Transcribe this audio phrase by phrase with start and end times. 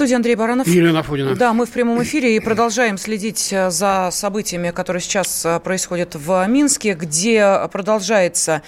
[0.00, 0.66] студии Андрей Баранов.
[0.66, 1.34] Елена Фудина.
[1.34, 6.14] Да, мы в прямом эфире и продолжаем следить э, за событиями, которые сейчас э, происходят
[6.14, 8.62] в Минске, где продолжается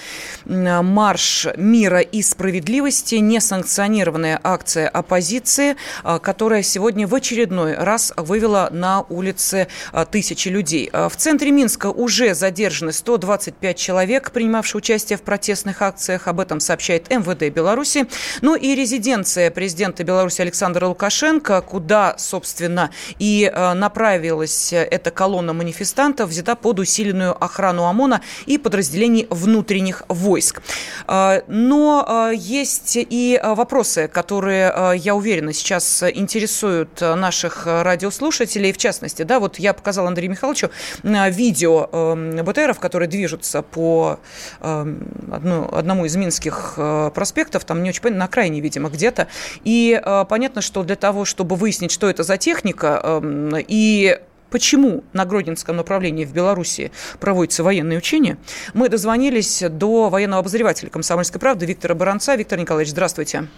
[0.44, 9.00] марш мира и справедливости, несанкционированная акция оппозиции, э, которая сегодня в очередной раз вывела на
[9.08, 9.68] улицы
[10.10, 10.90] тысячи людей.
[10.92, 16.28] В центре Минска уже задержаны 125 человек, принимавшие участие в протестных акциях.
[16.28, 18.04] Об этом сообщает МВД Беларуси.
[18.42, 22.90] Ну и резиденция президента Беларуси Александра Лукашенко Лукашенко, куда, собственно,
[23.20, 30.62] и э, направилась эта колонна манифестантов, взята под усиленную охрану ОМОНа и подразделений внутренних войск.
[31.06, 38.72] Э, но э, есть и вопросы, которые, я уверена, сейчас интересуют наших радиослушателей.
[38.72, 40.70] В частности, да, вот я показала Андрею Михайловичу
[41.02, 44.18] видео БТРов, которые движутся по
[44.60, 46.74] одну, одному из минских
[47.14, 49.28] проспектов, там не очень понятно, на окраине, видимо, где-то.
[49.64, 54.18] И понятно, что для того, чтобы выяснить, что это за техника эм, и
[54.50, 58.36] почему на Гродненском направлении в Беларуси проводятся военные учения,
[58.74, 62.34] мы дозвонились до военного обозревателя «Комсомольской правды» Виктора Баранца.
[62.34, 63.48] Виктор Николаевич, здравствуйте.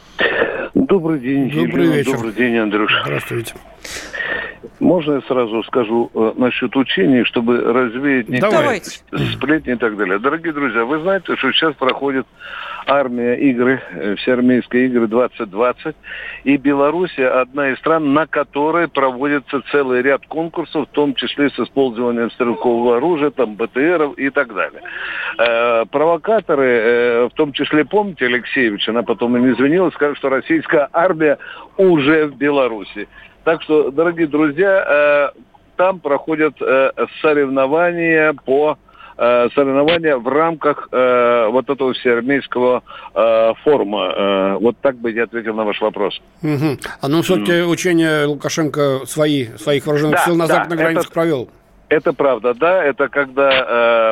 [0.75, 1.95] Добрый день, Добрый Елена.
[1.97, 2.13] вечер.
[2.13, 3.03] Добрый день, Андрюша.
[3.05, 3.55] Здравствуйте.
[4.81, 8.81] Можно я сразу скажу э, насчет учений, чтобы развеять некоторые
[9.33, 10.19] сплетни и так далее.
[10.19, 12.27] Дорогие друзья, вы знаете, что сейчас проходит
[12.87, 15.97] армия игры, э, всеармейские игры 2020,
[16.45, 21.59] и Белоруссия одна из стран, на которой проводится целый ряд конкурсов, в том числе с
[21.59, 24.83] использованием стрелкового оружия, там, БТРов и так далее.
[25.39, 30.89] Э, провокаторы, э, в том числе, помните, Алексеевич, она потом им извинилась, сказала, что российская
[30.93, 31.39] армия
[31.77, 33.09] уже в Беларуси.
[33.45, 35.39] Так что, дорогие друзья, э,
[35.77, 36.91] там проходят э,
[37.21, 38.79] соревнования по
[39.19, 42.83] э, соревнования в рамках э, вот этого всеармейского
[43.15, 44.13] э, форума.
[44.17, 46.21] Э, вот так бы я ответил на ваш вопрос.
[46.43, 46.79] Мгм.
[47.01, 51.15] А ну, все-таки учения Лукашенко свои, своих вооруженных Да, сил на да, западных границах это-
[51.15, 51.49] провел.
[51.89, 53.51] Это правда, да, это когда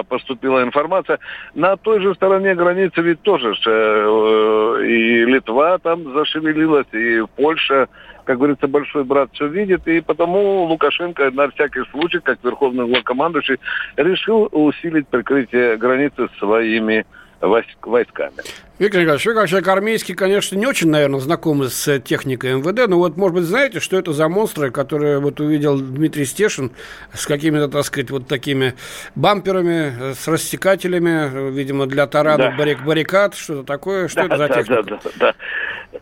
[0.00, 1.18] э, поступила информация.
[1.54, 7.88] На той же стороне границы ведь тоже ж, э, и Литва там зашевелилась, и Польша,
[8.24, 13.58] как говорится, большой брат все видит, и потому Лукашенко на всякий случай, как верховный главкомандующий,
[13.96, 17.06] решил усилить прикрытие границы своими
[17.40, 18.36] войск- войсками.
[18.82, 22.88] Виктор Николаевич, вы как человек армейский, конечно, не очень, наверное, знакомы с э, техникой МВД,
[22.88, 26.72] но вот, может быть, знаете, что это за монстры, которые вот увидел Дмитрий Стешин
[27.12, 28.74] с какими-то, так сказать, вот такими
[29.14, 32.60] бамперами, э, с рассекателями, э, видимо, для таранов Да.
[32.60, 34.82] баррик- баррикад, что-то такое, что это за да, техника?
[34.82, 35.10] да, да,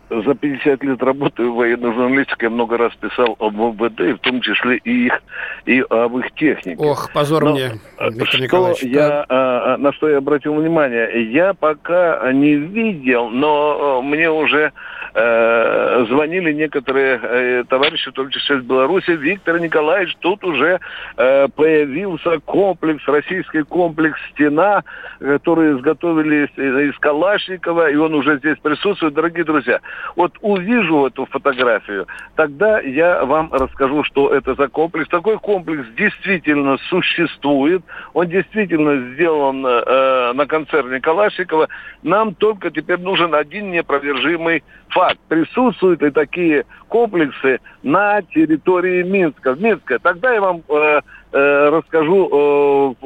[0.08, 0.22] да.
[0.24, 4.18] За 50 лет работы в военной журналистике я много раз писал об МВД, и в
[4.18, 5.20] том числе и их
[5.66, 6.76] и об их технике.
[6.78, 8.82] Ох, позор Но, мне, Виктор что Николаевич.
[8.84, 14.30] я, а, а, на что я обратил внимание, я пока не видел, но э, мне
[14.30, 14.72] уже
[15.14, 20.80] э, звонили некоторые э, товарищи, в том числе из Беларуси, Виктор Николаевич, тут уже
[21.16, 24.84] э, появился комплекс, российский комплекс «Стена»,
[25.18, 29.14] который изготовили из, из Калашникова, и он уже здесь присутствует.
[29.14, 29.80] Дорогие друзья,
[30.16, 32.06] вот увижу эту фотографию,
[32.36, 35.08] тогда я вам расскажу, что это за комплекс.
[35.08, 37.82] Такой комплекс действительно существует,
[38.14, 41.68] он действительно сделан э, на концерне Калашникова.
[42.02, 44.99] Нам только теперь нужен один непровержимый факт.
[45.28, 49.54] Присутствуют ли такие комплексы на территории Минска?
[49.54, 49.98] В Минске.
[49.98, 51.00] Тогда я вам э,
[51.32, 52.96] э, расскажу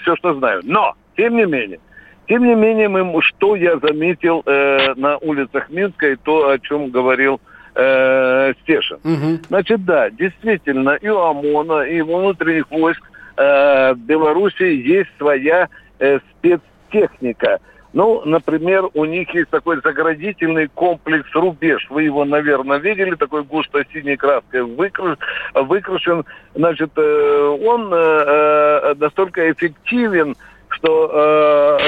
[0.00, 0.60] все, что знаю.
[0.64, 1.80] Но, тем не менее,
[2.28, 6.90] тем не менее, мы, что я заметил э, на улицах Минска и то, о чем
[6.90, 7.40] говорил
[7.74, 8.98] э, Стешин.
[9.02, 9.40] Мгм.
[9.48, 13.02] Значит, да, действительно, и у ОМОНа, и у внутренних войск
[13.36, 17.60] э, в Беларуси есть своя э, спецтехника.
[17.98, 21.84] Ну, например, у них есть такой заградительный комплекс «Рубеж».
[21.90, 25.18] Вы его, наверное, видели, такой густо-синей краской выкра-
[25.52, 26.24] выкрашен.
[26.54, 30.36] Значит, э, он э, э, настолько эффективен,
[30.68, 31.10] что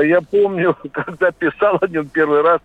[0.01, 2.61] э, я помню, когда писал о нем первый раз,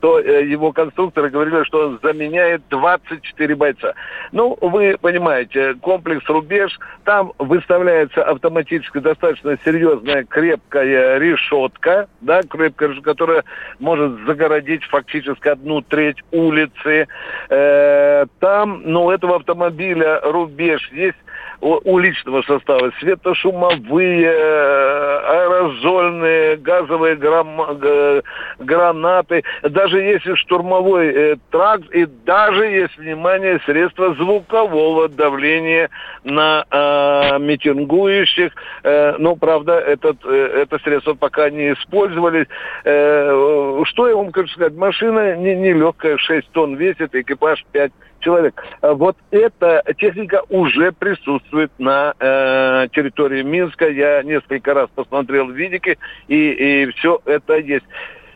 [0.00, 3.94] то э, его конструкторы говорили, что он заменяет 24 бойца.
[4.32, 13.44] Ну, вы понимаете, комплекс «Рубеж», там выставляется автоматически достаточно серьезная крепкая решетка, да, крепкая, которая
[13.78, 17.08] может загородить фактически одну треть улицы.
[17.48, 21.16] Э, там, ну, этого автомобиля «Рубеж» есть
[21.60, 27.78] уличного состава, светошумовые, э, аэрозольные, газовые грам,
[28.58, 35.90] гранаты, даже если штурмовой э, тракт и даже есть, внимание, средства звукового давления
[36.24, 38.52] на э, митингующих.
[38.82, 42.46] Э, ну, правда, этот, э, это средство пока не использовались.
[42.84, 44.74] Э, что я вам хочу сказать?
[44.74, 48.62] Машина не, не легкая, 6 тонн весит, экипаж 5 человек.
[48.80, 53.88] А вот эта техника уже присутствует на э, территории Минска.
[53.88, 55.98] Я несколько раз посмотрел видики,
[56.28, 57.84] и, и все это есть.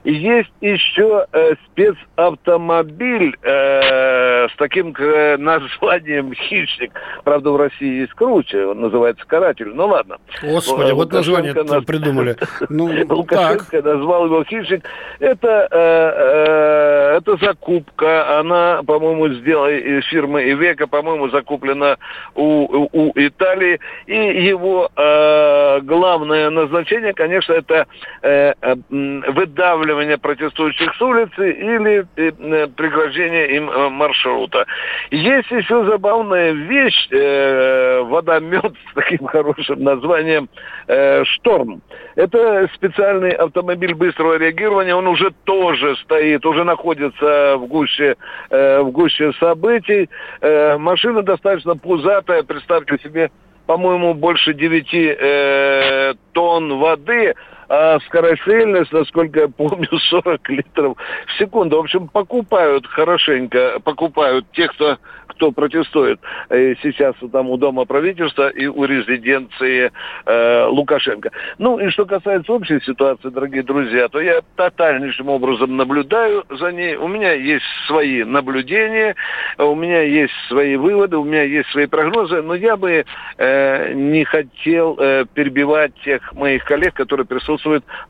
[0.05, 6.93] Есть еще э, спецавтомобиль э, с таким э, названием «Хищник».
[7.23, 9.71] Правда, в России есть круче, он называется «Каратель».
[9.75, 10.17] Ну ладно.
[10.43, 11.85] Господи, вот название нас...
[11.85, 12.37] придумали.
[12.71, 13.85] Ну, Лукашенко так.
[13.85, 14.85] назвал его «Хищник».
[15.19, 21.97] Это, э, э, это закупка, она, по-моему, сделана из фирмы «Ивека», по-моему, закуплена
[22.35, 23.81] у, у Италии.
[24.07, 27.87] И его э, главное назначение, конечно, это
[28.23, 34.67] э, э, выдавливание выдавливание протестующих с улицы или э, преграждение им э, маршрута.
[35.11, 40.49] Есть еще забавная вещь, э, водомет с таким хорошим названием
[40.87, 41.83] э, «Шторм».
[42.17, 48.17] Это специальный автомобиль быстрого реагирования, он уже тоже стоит, уже находится в гуще,
[48.51, 50.09] э, в гуще событий.
[50.41, 53.31] Э, машина достаточно пузатая, представьте себе,
[53.67, 57.35] по-моему, больше 9 э, тонн воды–
[57.71, 61.77] а скорострельность, насколько я помню, 40 литров в секунду.
[61.77, 66.21] В общем, покупают хорошенько, покупают те, кто кто протестует
[66.51, 69.91] э, сейчас там у Дома правительства и у резиденции
[70.27, 71.31] э, Лукашенко.
[71.57, 76.97] Ну и что касается общей ситуации, дорогие друзья, то я тотальнейшим образом наблюдаю за ней.
[76.97, 79.15] У меня есть свои наблюдения,
[79.57, 83.07] у меня есть свои выводы, у меня есть свои прогнозы, но я бы
[83.39, 87.60] э, не хотел э, перебивать тех моих коллег, которые присутствуют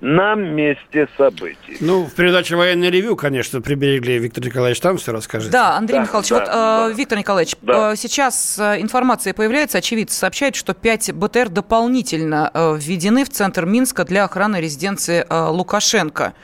[0.01, 1.77] на месте событий.
[1.81, 5.51] Ну, в передаче «Военный ревю», конечно, приберегли Виктор Николаевич, там все расскажет.
[5.51, 6.89] Да, Андрей да, Михайлович, да, вот, да.
[6.91, 7.93] Э, Виктор Николаевич, да.
[7.93, 13.67] Э, сейчас э, информация появляется, очевидцы сообщают, что 5 БТР дополнительно э, введены в центр
[13.67, 16.35] Минска для охраны резиденции Лукашенко.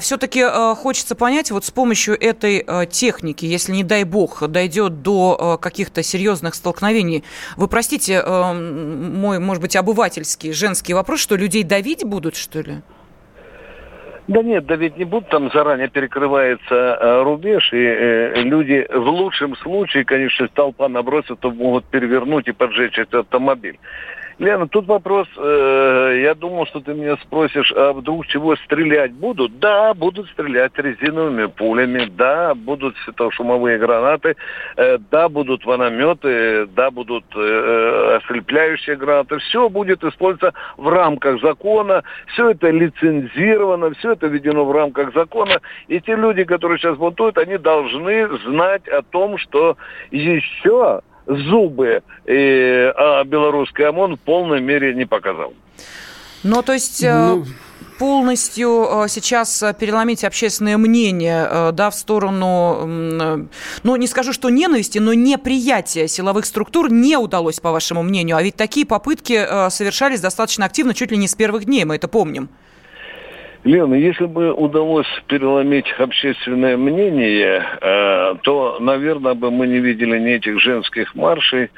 [0.00, 0.44] Все-таки
[0.76, 6.54] хочется понять, вот с помощью этой техники, если, не дай бог, дойдет до каких-то серьезных
[6.54, 7.24] столкновений,
[7.56, 12.82] вы простите мой, может быть, обывательский женский вопрос, что людей давить будут, что ли?
[14.28, 19.08] Да нет, да ведь не будут там заранее перекрывается э, рубеж, и э, люди в
[19.08, 23.78] лучшем случае, конечно, толпа набросится, то могут перевернуть и поджечь этот автомобиль.
[24.38, 29.58] Лена, тут вопрос, э, я думал, что ты меня спросишь, а вдруг чего стрелять будут?
[29.60, 34.36] Да, будут стрелять резиновыми пулями, да, будут светошумовые гранаты,
[34.76, 39.38] э, да, будут ванометы, да, будут э, ослепляющие гранаты.
[39.38, 45.62] Все будет использоваться в рамках закона, все это лицензировано, все это введено в рамках закона.
[45.88, 49.78] И те люди, которые сейчас бунтуют, они должны знать о том, что
[50.10, 55.54] еще зубы, и, а белорусский ОМОН в полной мере не показал.
[56.42, 57.02] Ну, то есть...
[57.02, 57.44] Э, ну
[57.98, 64.98] полностью э, сейчас переломить общественное мнение э, да, в сторону, ну, не скажу, что ненависти,
[64.98, 68.36] но неприятия силовых структур не удалось, по вашему мнению.
[68.36, 72.06] А ведь такие попытки совершались достаточно активно, чуть ли не с первых дней, мы это
[72.06, 72.50] помним.
[73.66, 80.34] Лена, если бы удалось переломить общественное мнение, э, то, наверное, бы мы не видели ни
[80.34, 81.70] этих женских маршей,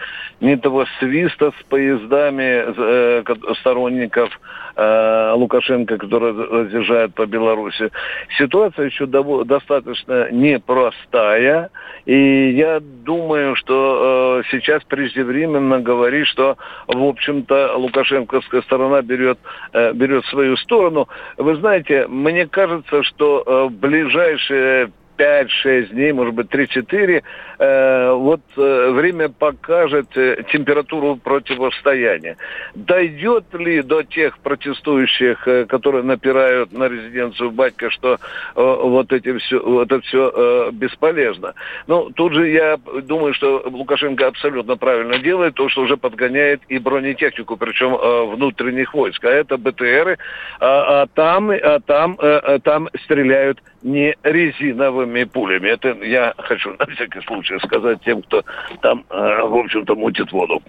[0.43, 3.25] ни того свиста с поездами э,
[3.61, 4.39] сторонников
[4.79, 7.91] э, Лукашенко, который разъезжает по Беларуси.
[8.39, 11.71] Ситуация еще достаточно непростая,
[12.07, 16.57] и я думаю, что сейчас преждевременно говорить, что,
[16.87, 19.39] в общем-то, лукашенковская сторона берет,
[19.95, 21.09] берет свою сторону.
[21.37, 27.23] Вы знаете, мне кажется, что э, в ближайшие 5-6 дней, может быть, 3-4,
[27.59, 32.37] э, вот э, время покажет э, температуру противостояния.
[32.75, 38.17] Дойдет ли до тех протестующих, э, которые напирают на резиденцию Батька, что э,
[38.55, 41.55] вот эти все, это все э, бесполезно?
[41.87, 46.79] Ну, тут же я думаю, что Лукашенко абсолютно правильно делает, то, что уже подгоняет и
[46.79, 49.25] бронетехнику, причем э, внутренних войск.
[49.25, 50.19] А это БТРы,
[50.61, 55.69] а, а там, а там, э там стреляют не резиновыми пулями.
[55.69, 58.45] Это я хочу на всякий случай сказать тем, кто
[58.83, 60.63] там, э, в общем-то, мутит воду.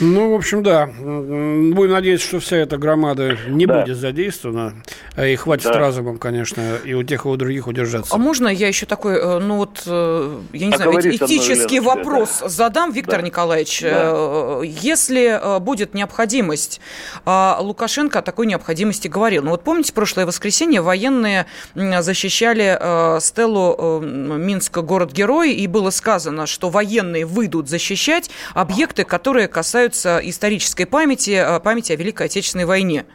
[0.00, 0.86] Ну, в общем, да.
[0.86, 3.80] Будем надеяться, что вся эта громада не да.
[3.80, 4.74] будет задействована.
[5.16, 5.78] И хватит да.
[5.78, 8.14] разумом, конечно, и у тех, и у других удержаться.
[8.14, 11.96] А можно я еще такой, э, ну вот, э, я не а знаю, этический мной,
[11.96, 12.48] вопрос да.
[12.48, 13.26] задам, Виктор да.
[13.26, 13.80] Николаевич?
[13.80, 14.60] Да.
[14.62, 16.80] Если будет необходимость,
[17.24, 19.42] а Лукашенко о такой необходимости говорил.
[19.42, 26.46] Ну вот помните, прошлое воскресенье военные защищали э, Стеллу э, Минска город-герой, и было сказано,
[26.46, 33.06] что военные выйдут защищать объекты, которые касаются исторической памяти, э, памяти о Великой Отечественной войне.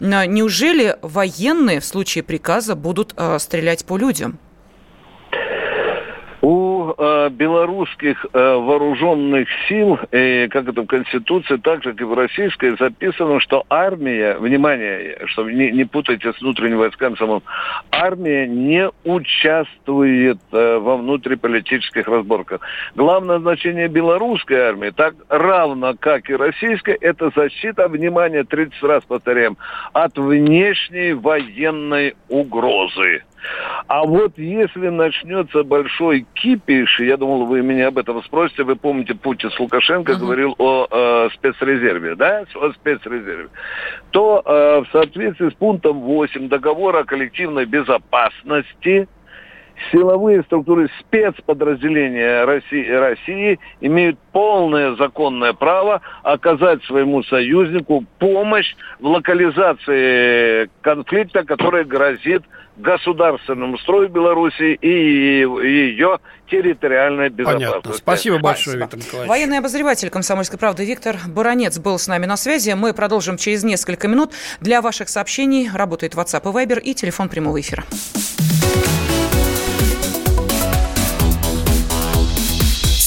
[0.00, 1.45] Неужели военные
[1.80, 4.38] в случае приказа будут стрелять по людям?
[6.98, 12.14] Э, белорусских э, вооруженных сил, э, как это в Конституции, так же, как и в
[12.14, 17.42] российской, записано, что армия, внимание, чтобы не, не путайте с внутренними войсками самым,
[17.90, 22.62] армия не участвует э, во внутриполитических разборках.
[22.94, 29.58] Главное значение белорусской армии, так равно как и российской, это защита, внимание, 30 раз повторяем,
[29.92, 33.22] от внешней военной угрозы.
[33.88, 39.14] А вот если начнется большой кипиш, я думал, вы меня об этом спросите, вы помните,
[39.14, 40.16] Путин с Лукашенко uh-huh.
[40.16, 43.48] говорил о э, спецрезерве, да, о спецрезерве,
[44.10, 49.08] то э, в соответствии с пунктом 8 договора о коллективной безопасности
[49.90, 60.70] силовые структуры спецподразделения России, России имеют полное законное право оказать своему союзнику помощь в локализации
[60.82, 62.42] конфликта, который грозит
[62.76, 66.18] государственному строю Беларуси и ее
[66.50, 67.72] территориальной безопасности.
[67.72, 67.92] Понятно.
[67.94, 69.28] Спасибо большое, Виктор Николаевич.
[69.28, 72.72] Военный обозреватель «Комсомольской правды» Виктор Баранец был с нами на связи.
[72.72, 74.32] Мы продолжим через несколько минут.
[74.60, 77.84] Для ваших сообщений работает WhatsApp и Viber и телефон прямого эфира.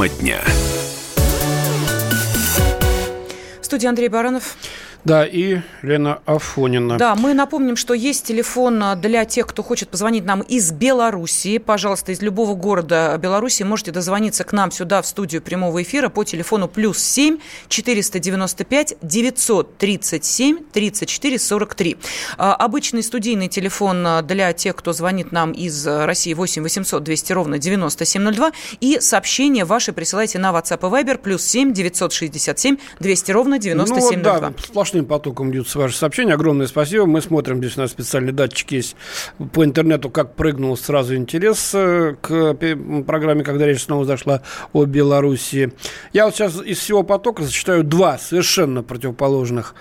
[0.00, 0.40] Тема дня.
[3.60, 4.56] Студия Андрей Баранов.
[5.04, 6.98] Да, и Лена Афонина.
[6.98, 11.58] Да, мы напомним, что есть телефон а, для тех, кто хочет позвонить нам из Беларуси.
[11.58, 16.24] Пожалуйста, из любого города Беларуси можете дозвониться к нам сюда в студию прямого эфира по
[16.24, 17.38] телефону плюс 7
[17.68, 21.96] 495 937 34 43.
[22.36, 27.58] Обычный студийный телефон а, для тех, кто звонит нам из России 8 800 200 ровно
[27.58, 28.52] 9702.
[28.80, 34.34] И сообщение ваши присылайте на WhatsApp и Viber плюс 7 967 200 ровно 9702.
[34.34, 34.52] Ну, да,
[34.90, 36.34] сплошным потоком идут ваши сообщения.
[36.34, 37.06] Огромное спасибо.
[37.06, 38.96] Мы смотрим, здесь у нас специальный датчик есть
[39.52, 42.56] по интернету, как прыгнул сразу интерес э, к
[43.06, 44.42] программе, когда речь снова зашла
[44.72, 45.72] о Беларуси.
[46.12, 49.74] Я вот сейчас из всего потока зачитаю два совершенно противоположных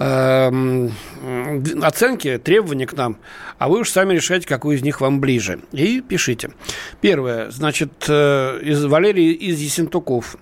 [0.00, 0.92] Эм,
[1.82, 3.18] оценки, требования к нам,
[3.58, 5.58] а вы уж сами решайте, какой из них вам ближе.
[5.72, 6.50] И пишите.
[7.00, 10.36] Первое, значит, э, из Валерий из Есентуков.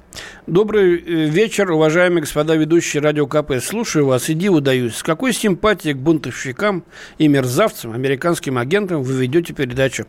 [0.46, 3.54] Добрый э, вечер, уважаемые господа ведущие радио КП.
[3.60, 4.94] Слушаю вас и диву даюсь.
[4.94, 6.84] С какой симпатией к бунтовщикам
[7.18, 10.06] и мерзавцам, американским агентам вы ведете передачу?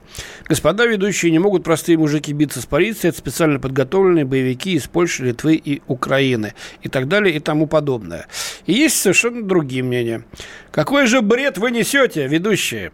[0.47, 3.09] Господа ведущие, не могут простые мужики биться с полицией.
[3.09, 6.53] Это специально подготовленные боевики из Польши, Литвы и Украины.
[6.83, 8.27] И так далее, и тому подобное.
[8.67, 10.23] И есть совершенно другие мнения.
[10.71, 12.91] Какой же бред вы несете, ведущие?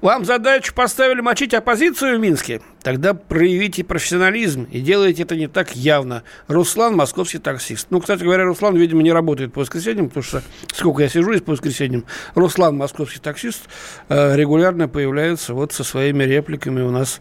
[0.00, 2.60] Вам задачу поставили мочить оппозицию в Минске?
[2.82, 6.22] Тогда проявите профессионализм и делайте это не так явно.
[6.46, 7.88] Руслан– московский таксист.
[7.90, 11.42] Ну, кстати говоря, Руслан, видимо, не работает по воскресеньям, потому что сколько я сижу здесь
[11.42, 12.04] по воскресеньям,
[12.36, 13.62] Руслан– московский таксист,
[14.08, 17.18] э, регулярно появляется вот со своими репликами у нас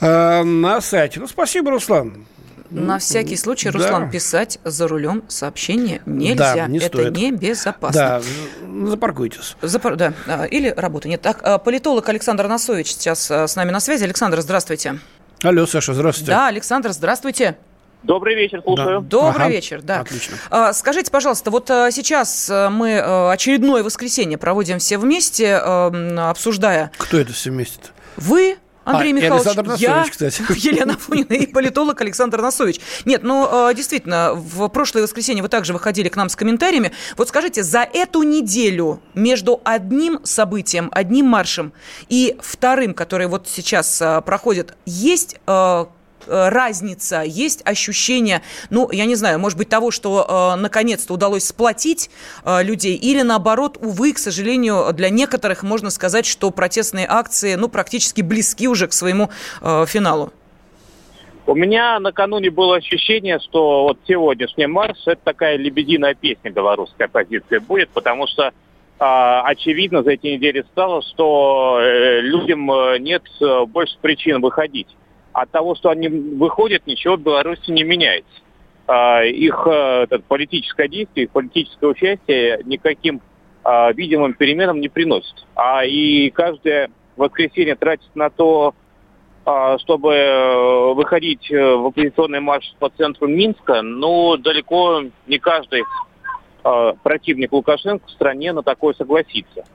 [0.00, 1.18] э, на сайте.
[1.18, 2.26] Ну, спасибо, Руслан.
[2.74, 4.10] На всякий случай, Руслан, да.
[4.10, 6.54] писать за рулем сообщение нельзя.
[6.54, 7.16] Да, не Это стоит.
[7.16, 8.00] небезопасно.
[8.00, 9.56] Да, запаркуйтесь.
[9.62, 9.94] Запар...
[9.94, 11.22] Да, а, или работа нет.
[11.22, 14.02] Так, а, политолог Александр Носович сейчас а, с нами на связи.
[14.02, 14.98] Александр, здравствуйте.
[15.44, 16.32] Алло, Саша, здравствуйте.
[16.32, 17.56] Да, Александр, здравствуйте.
[18.02, 19.00] Добрый вечер, слушаю.
[19.02, 19.06] Да.
[19.08, 19.48] Добрый ага.
[19.48, 20.00] вечер, да.
[20.00, 20.36] Отлично.
[20.74, 23.00] Скажите, пожалуйста, вот сейчас мы
[23.30, 26.90] очередное воскресенье проводим все вместе, обсуждая...
[26.98, 27.88] Кто это все вместе -то?
[28.16, 30.42] Вы, Андрей а, Михайлович, Александр я, кстати.
[30.66, 32.80] Елена Фунина и политолог Александр Носович.
[33.04, 36.92] Нет, ну, э, действительно, в прошлое воскресенье вы также выходили к нам с комментариями.
[37.16, 41.72] Вот скажите, за эту неделю между одним событием, одним маршем
[42.08, 45.86] и вторым, который вот сейчас э, проходит, есть Э,
[46.26, 52.10] разница, есть ощущение, ну, я не знаю, может быть, того, что э, наконец-то удалось сплотить
[52.44, 57.68] э, людей, или наоборот, увы, к сожалению, для некоторых можно сказать, что протестные акции, ну,
[57.68, 60.32] практически близки уже к своему э, финалу?
[61.46, 67.58] У меня накануне было ощущение, что вот сегодняшний марш– это такая лебединая песня белорусской оппозиции
[67.58, 68.52] будет, потому что
[68.98, 74.86] а, очевидно за эти недели стало, что э, людям э, нет э, больше причин выходить
[75.34, 78.30] от того, что они выходят, ничего в Беларуси не меняется.
[78.86, 83.20] А, их э, это, политическое действие, их политическое участие никаким
[83.64, 85.34] а, видимым переменам не приносит.
[85.56, 88.74] А и каждое воскресенье тратить на то,
[89.44, 95.82] а, чтобы э, выходить э, в оппозиционный марш по центру Минска, ну, далеко не каждый
[97.02, 99.66] противник Лукашенко в стране на такое согласится.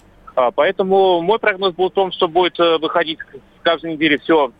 [0.55, 3.19] Поэтому мой прогноз был в том, что будет выходить
[3.61, 4.51] каждой неделе все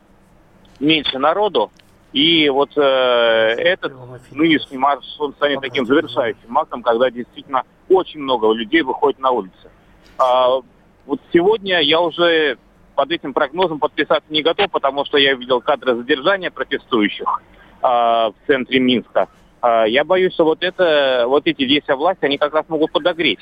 [0.80, 1.72] меньше народу.
[2.12, 3.94] И вот э, этот
[4.32, 9.70] нынешний марш, он станет таким завершающим актом, когда действительно очень много людей выходит на улицы.
[10.18, 10.60] А,
[11.06, 12.58] вот сегодня я уже
[12.96, 17.42] под этим прогнозом подписаться не готов, потому что я видел кадры задержания протестующих
[17.82, 19.28] а, в центре Минска.
[19.62, 23.40] А, я боюсь, что вот это, вот эти действия власти, они как раз могут подогреть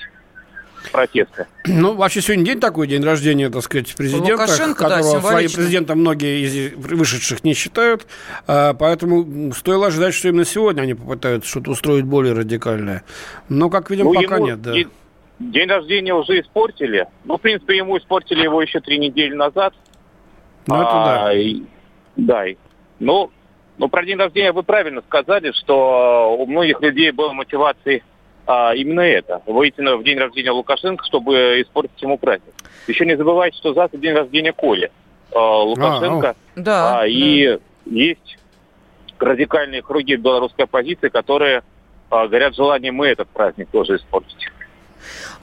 [0.91, 1.47] протесты.
[1.65, 5.99] Ну, вообще сегодня день такой, день рождения, так сказать, президента, Лукашенко, которого да, своим президентом
[5.99, 8.07] многие из вышедших не считают.
[8.47, 13.03] А, поэтому стоило ожидать, что именно сегодня они попытаются что-то устроить более радикальное.
[13.49, 14.73] Но, как видим, ну, пока ему, нет, да.
[15.39, 17.07] День рождения уже испортили.
[17.25, 19.73] Ну, в принципе, ему испортили его еще три недели назад.
[20.65, 21.33] Ну, это да.
[21.33, 21.61] И,
[22.15, 22.45] да.
[22.99, 23.31] Ну,
[23.77, 28.03] ну, про день рождения вы правильно сказали, что у многих людей было мотивацией
[28.47, 29.41] а, именно это.
[29.45, 32.53] Выйти на, в день рождения Лукашенко, чтобы испортить ему праздник.
[32.87, 34.89] Еще не забывайте, что завтра день рождения Коли
[35.35, 36.29] а, Лукашенко.
[36.29, 37.59] А, ну, да, а, и да.
[37.85, 38.37] есть
[39.19, 41.63] радикальные круги белорусской оппозиции, которые
[42.09, 44.47] а, горят желанием мы этот праздник тоже испортить.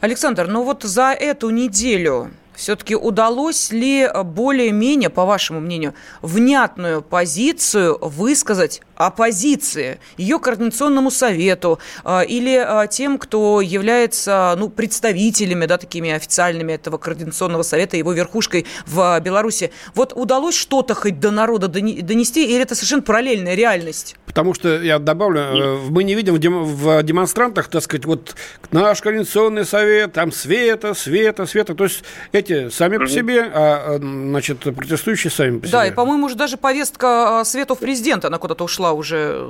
[0.01, 7.99] Александр, ну вот за эту неделю все-таки удалось ли более-менее, по вашему мнению, внятную позицию
[8.01, 16.11] высказать оппозиции, ее координационному совету а, или а, тем, кто является ну, представителями, да, такими
[16.11, 19.73] официальными этого координационного совета, его верхушкой в Беларуси.
[19.95, 24.17] Вот удалось что-то хоть до народа донести, или это совершенно параллельная реальность?
[24.27, 28.35] Потому что, я добавлю, э, мы не видим в демонстрантах, так сказать, вот
[28.71, 32.03] наш координационный совет, там света, света, света, то есть
[32.45, 35.73] эти сами по себе, а, значит, протестующие сами по себе.
[35.79, 39.49] Да, и, по-моему, уже даже повестка светов президента, она куда-то ушла ушла уже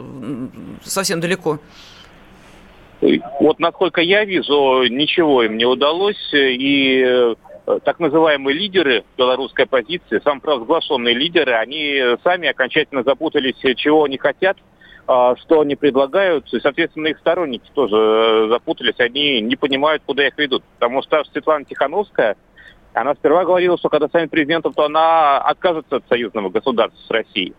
[0.83, 1.59] совсем далеко?
[3.40, 6.33] Вот насколько я вижу, ничего им не удалось.
[6.33, 7.35] И э,
[7.85, 14.57] так называемые лидеры белорусской оппозиции, самопровозглашенные лидеры, они сами окончательно запутались, чего они хотят,
[15.07, 16.52] а, что они предлагают.
[16.54, 20.62] И, соответственно, их сторонники тоже э, запутались, они не понимают, куда их ведут.
[20.78, 22.37] Потому что Светлана Тихановская,
[22.94, 27.54] она сперва говорила, что когда станет президентом, то она откажется от союзного государства с Россией.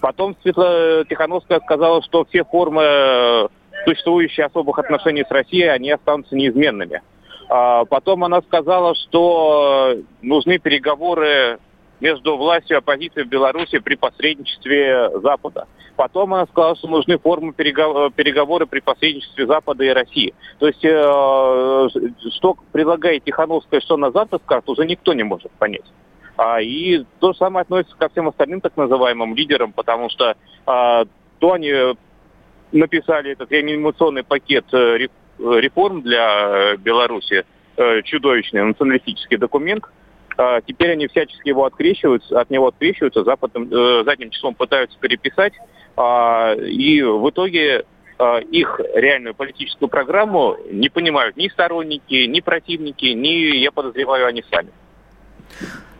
[0.00, 3.48] Потом Светлана Тихановская сказала, что все формы э,
[3.84, 7.02] существующие особых отношений с Россией, они останутся неизменными.
[7.48, 11.58] А потом она сказала, что нужны переговоры
[12.00, 15.66] между властью и оппозицией в Беларуси при посредничестве Запада.
[15.96, 20.34] Потом она сказала, что нужны формы переговоры при посредничестве Запада и России.
[20.58, 21.88] То есть, э,
[22.36, 25.86] что предлагает Тихановская, что на Запад скажет, уже никто не может понять.
[26.36, 31.06] А, и то же самое относится ко всем остальным так называемым лидерам, потому что а,
[31.38, 31.72] то они
[32.72, 37.44] написали этот реанимационный пакет э, реформ для Беларуси,
[37.76, 39.84] э, чудовищный националистический документ,
[40.66, 45.54] Теперь они всячески его открещиваются, от него открещиваются, западным, э, задним числом пытаются переписать.
[45.98, 47.86] И в итоге
[48.50, 54.70] их реальную политическую программу не понимают ни сторонники, ни противники, ни, я подозреваю, они сами.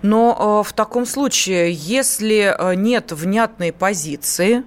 [0.03, 4.65] Но э, в таком случае, если э, нет внятной позиции,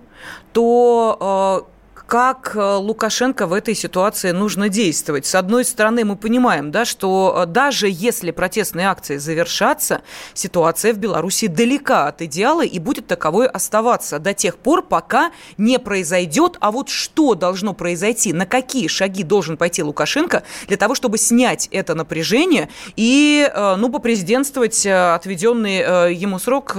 [0.52, 1.70] то
[2.10, 5.28] как э, Лукашенко в этой ситуации нужно действовать?
[5.28, 10.02] С одной стороны, мы понимаем, да, что даже если протестные акции завершатся,
[10.34, 15.78] ситуация в Беларуси далека от идеала и будет таковой оставаться до тех пор, пока не
[15.78, 16.58] произойдет.
[16.62, 21.68] А вот что должно произойти, на какие шаги должен пойти Лукашенко для того, чтобы снять
[21.68, 26.76] это напряжение и, ну, попрезидентствовать отведенный ему срок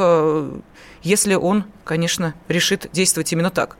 [1.03, 3.77] если он, конечно, решит действовать именно так?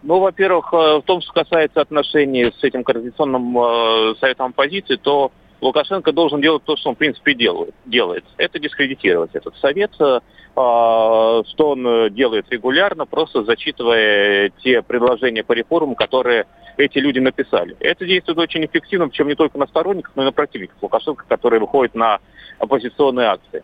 [0.00, 4.96] А, ну, во-первых, э, в том, что касается отношений с этим Координационным э, советом оппозиции,
[4.96, 7.74] то Лукашенко должен делать то, что он, в принципе, делает.
[7.84, 8.24] делает.
[8.38, 10.20] Это дискредитировать этот совет, э,
[10.54, 17.76] что он делает регулярно, просто зачитывая те предложения по реформам, которые эти люди написали.
[17.78, 21.60] Это действует очень эффективно, причем не только на сторонников, но и на противников Лукашенко, которые
[21.60, 22.18] выходят на
[22.58, 23.62] оппозиционные акции.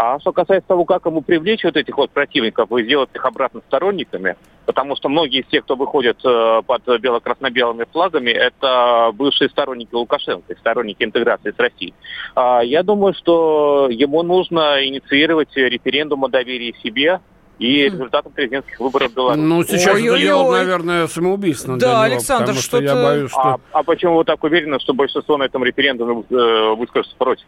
[0.00, 3.60] А что касается того, как ему привлечь вот этих вот противников и сделать их обратно
[3.66, 9.92] сторонниками, потому что многие из тех, кто выходят э, под бело-красно-белыми флагами, это бывшие сторонники
[9.92, 11.94] Лукашенко, сторонники интеграции с Россией.
[12.36, 17.18] А я думаю, что ему нужно инициировать референдум о доверии себе,
[17.58, 19.40] и результатом президентских выборов Беларуси.
[19.40, 23.40] Ну, сейчас дело, наверное, самоубийственно Да, него, Александр, что, что я боюсь, что...
[23.40, 27.46] А, а почему вы так уверены, что большинство на этом референдуме э, выскажется против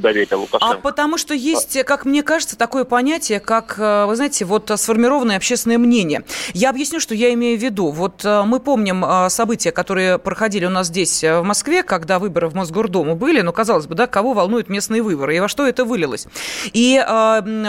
[0.00, 0.76] доверия Лукашенко?
[0.76, 5.36] А потому что есть, как мне кажется, такое понятие, как, э, вы знаете, вот сформированное
[5.36, 6.24] общественное мнение.
[6.54, 7.90] Я объясню, что я имею в виду.
[7.90, 12.54] Вот э, мы помним события, которые проходили у нас здесь, в Москве, когда выборы в
[12.54, 16.28] Мосгордуму были, но, казалось бы, да, кого волнуют местные выборы и во что это вылилось.
[16.72, 17.02] И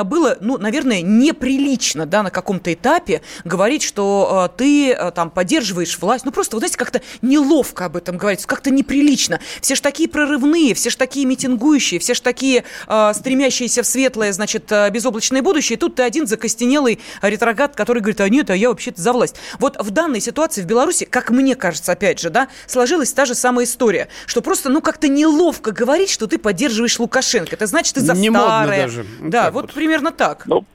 [0.03, 5.29] было, ну, наверное, неприлично неприлично, да, на каком-то этапе говорить, что э, ты э, там
[5.29, 6.25] поддерживаешь власть.
[6.25, 9.39] Ну, просто, вы знаете, как-то неловко об этом говорить, как-то неприлично.
[9.61, 14.33] Все ж такие прорывные, все ж такие митингующие, все ж такие э, стремящиеся в светлое,
[14.33, 15.77] значит, э, безоблачное будущее.
[15.77, 19.35] И тут ты один закостенелый ретрогат, который говорит, а нет, а я вообще-то за власть.
[19.59, 23.35] Вот в данной ситуации в Беларуси, как мне кажется, опять же, да, сложилась та же
[23.35, 27.55] самая история, что просто, ну, как-то неловко говорить, что ты поддерживаешь Лукашенко.
[27.55, 28.83] Это значит, ты за Не старое.
[28.83, 29.05] даже.
[29.21, 30.43] Да, вот, вот примерно так.
[30.45, 30.65] Ну,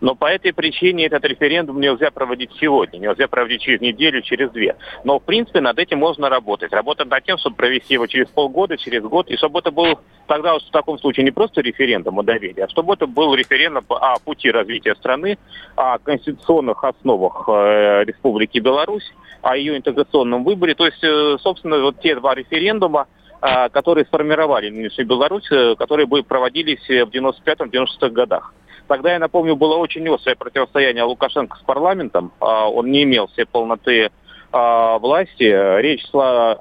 [0.00, 4.76] но по этой причине этот референдум нельзя проводить сегодня, нельзя проводить через неделю, через две.
[5.04, 6.72] Но, в принципе, над этим можно работать.
[6.72, 10.58] Работать над тем, чтобы провести его через полгода, через год, и чтобы это был тогда
[10.58, 14.50] в таком случае не просто референдум о доверии, а чтобы это был референдум о пути
[14.50, 15.38] развития страны,
[15.76, 19.04] о конституционных основах э, Республики Беларусь,
[19.42, 20.74] о ее интеграционном выборе.
[20.74, 23.06] То есть, э, собственно, вот те два референдума,
[23.42, 28.54] э, которые сформировали нынешнюю Беларусь, которые бы проводились в 95-96 годах.
[28.90, 32.32] Тогда, я напомню, было очень острое противостояние Лукашенко с парламентом.
[32.40, 34.10] А, он не имел всей полноты
[34.50, 35.80] а, власти.
[35.80, 36.54] Речь шла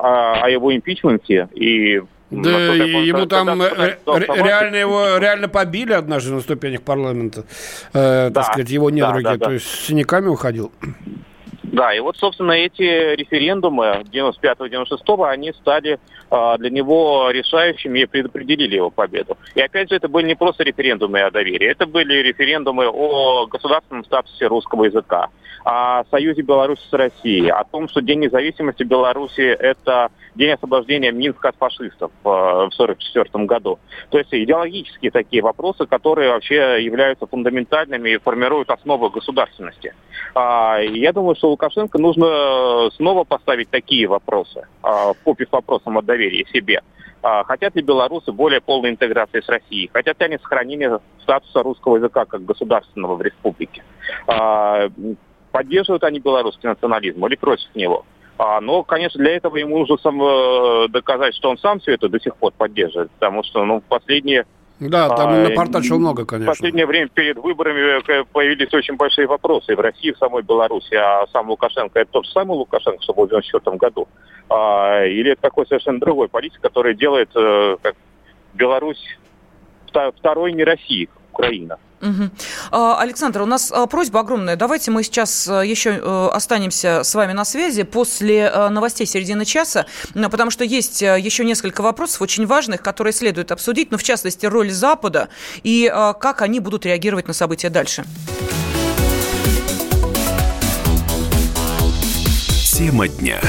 [0.44, 6.84] о, его импичменте и да, ему там э, реально его реально побили однажды на ступенях
[6.84, 7.46] парламента,
[7.94, 9.46] э, да, так сказать, его недруги, да, да, да.
[9.46, 10.72] то есть с синяками уходил.
[11.72, 16.00] Да, и вот, собственно, эти референдумы 95-96 они стали
[16.32, 19.38] а, для него решающими и предопределили его победу.
[19.54, 24.04] И опять же, это были не просто референдумы о доверии, это были референдумы о государственном
[24.04, 25.30] статусе русского языка,
[25.64, 31.50] о союзе Беларуси с Россией, о том, что День независимости Беларуси– это день освобождения Минска
[31.50, 33.80] от фашистов э, в 1944 году.
[34.10, 39.94] То есть идеологические такие вопросы, которые вообще являются фундаментальными и формируют основы государственности.
[40.34, 45.98] А, я думаю, что Лукашенко нужно снова поставить такие вопросы а, в копе с вопросом
[45.98, 46.82] о доверии себе.
[47.22, 49.90] А, хотят ли белорусы более полной интеграции с Россией?
[49.92, 53.84] Хотят ли они сохранения статуса русского языка как государственного в республике?
[55.52, 58.06] Поддерживают они белорусский национализм или против него?
[58.38, 62.22] Но, конечно, для этого ему нужно сам, э, доказать, что он сам все это до
[62.22, 64.46] сих пор поддерживает, потому что, ну, последние
[64.80, 66.54] да, там а, напортачил много, конечно.
[66.54, 70.94] В последнее время перед выборами э, появились очень большие вопросы в России, в самой Беларуси.
[70.94, 74.08] А сам Лукашенко, это тот же самый Лукашенко, что был в 1994 году?
[74.50, 77.96] А, или это такой совершенно другой политик, который делает э, как
[78.54, 79.04] Беларусь
[80.18, 81.78] второй не России, Украина?
[82.02, 82.30] Угу.
[82.72, 84.56] Александр, у нас а, просьба огромная.
[84.56, 89.86] Давайте мы сейчас а, еще э, останемся с вами на связи после новостей середины часа,
[90.14, 94.72] потому что есть еще несколько вопросов очень важных, которые следует обсудить, но в частности роль
[94.72, 95.30] Запада
[95.64, 98.06] и как они будут реагировать на события дальше.
[102.78, 103.42] Тема дня.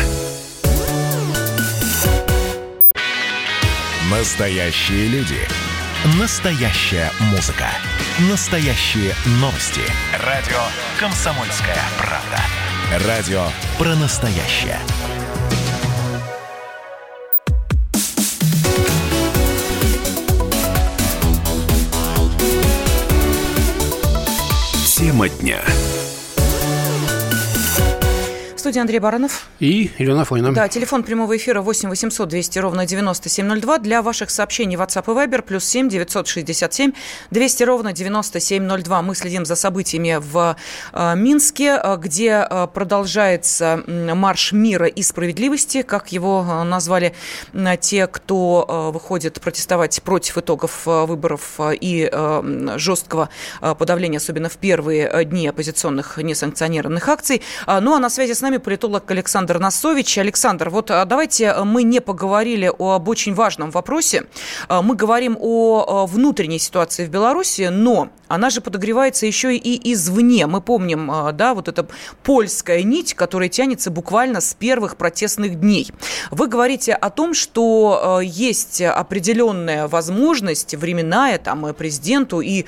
[4.11, 5.70] Настоящие люди.
[6.05, 7.67] Настоящая музыка.
[8.31, 9.83] Настоящие новости.
[10.25, 10.57] Радио
[10.99, 13.07] «Комсомольская правда».
[13.07, 13.45] Радио
[13.79, 14.79] про настоящее.
[24.97, 25.63] Тема дня.
[28.71, 29.49] Студии Андрей Баранов.
[29.59, 30.55] И Елена Фойна.
[30.55, 33.79] Да, телефон прямого эфира 8 800 200 ровно 9702.
[33.79, 36.93] Для ваших сообщений WhatsApp и Viber плюс 7 967
[37.33, 39.03] 200 ровно 9702.
[39.03, 40.57] Мы следим за событиями в
[40.93, 47.13] э, Минске, э, где э, продолжается марш мира и справедливости, как его назвали
[47.81, 52.09] те, кто выходит протестовать против итогов выборов и
[52.77, 53.31] жесткого
[53.61, 57.43] подавления, особенно в первые дни оппозиционных несанкционированных акций.
[57.67, 60.19] А, ну а на связи с нами политолог Александр Носович.
[60.19, 64.25] Александр, вот а, давайте мы не поговорили об очень важном вопросе.
[64.69, 70.47] А, мы говорим о внутренней ситуации в Беларуси, но она же подогревается еще и извне.
[70.47, 71.89] Мы помним, да, вот эта
[72.23, 75.91] польская нить, которая тянется буквально с первых протестных дней.
[76.31, 82.67] Вы говорите о том, что есть определенная возможность временная там президенту и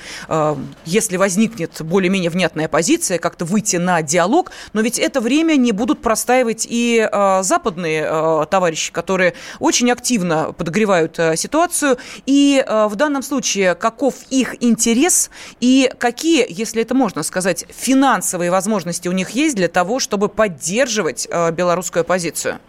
[0.85, 6.01] если возникнет более-менее внятная позиция, как-то выйти на диалог, но ведь это время не будут
[6.01, 11.97] простаивать и э, западные э, товарищи, которые очень активно подогревают э, ситуацию.
[12.25, 19.09] И в данном случае каков их интерес и какие, если это можно сказать, финансовые возможности
[19.09, 22.59] у них есть для того, чтобы поддерживать белорусскую оппозицию?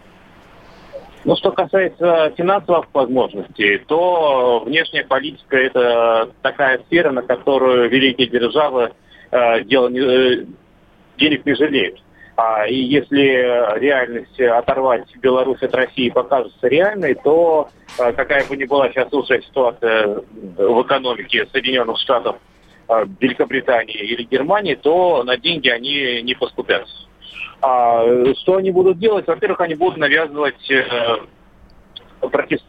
[1.23, 8.91] Ну, что касается финансовых возможностей, то внешняя политика– это такая сфера, на которую великие державы
[9.31, 10.45] э, дело э,
[11.17, 12.04] денег не жалеют.
[12.37, 18.65] А, и если реальность оторвать Беларусь от России покажется реальной, то а, какая бы ни
[18.65, 20.21] была сейчас уже ситуация
[20.57, 22.35] в экономике Соединенных Штатов,
[22.87, 26.93] а, Великобритании или Германии, то на деньги они не поскупятся.
[27.61, 28.03] А,
[28.41, 29.27] что они будут делать?
[29.27, 31.17] Во-первых, они будут навязывать э,
[32.19, 32.59] против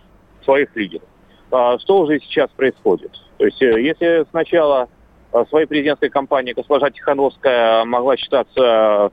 [0.44, 1.08] своих лидеров.
[1.50, 3.10] А, что уже сейчас происходит?
[3.38, 4.88] То есть, э, если сначала
[5.36, 9.10] Э, своей президентской кампании госпожа Тихановская могла считаться э,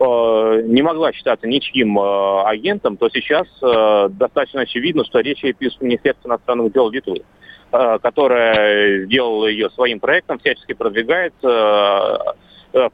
[0.00, 6.28] не могла считаться ничьим э, агентом, то сейчас достаточно очевидно, что речь идет о Министерстве
[6.28, 7.22] иностранных дел Литвы,
[7.70, 11.34] которая сделала ее своим проектом, всячески продвигает,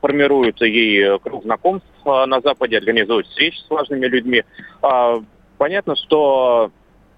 [0.00, 4.42] формирует ей круг знакомств на Западе, организует встречи с важными людьми.
[5.58, 6.72] Понятно, что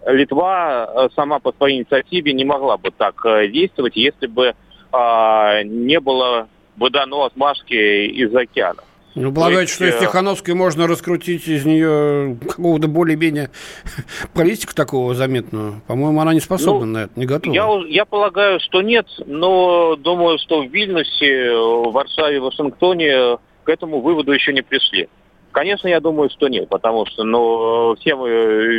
[0.07, 4.55] Литва сама по своей инициативе не могла бы так действовать, если бы
[4.93, 8.83] а, не было бы дано отмашки из океана.
[9.19, 13.51] Ну, полагаете, что из э, Тихановской можно раскрутить из нее какого-то более-менее
[14.35, 15.81] политика такого заметного?
[15.87, 17.55] По-моему, она не способна ну, на это, не готова.
[17.55, 23.69] Я, я полагаю, что нет, но думаю, что в Вильнюсе, в Варшаве, в Вашингтоне к
[23.69, 25.09] этому выводу еще не пришли.
[25.53, 28.29] Конечно, я думаю, что нет, потому что ну, все мы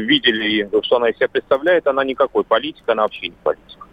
[0.05, 3.85] видели, что она из себя представляет, она никакой политика, она вообще не политика.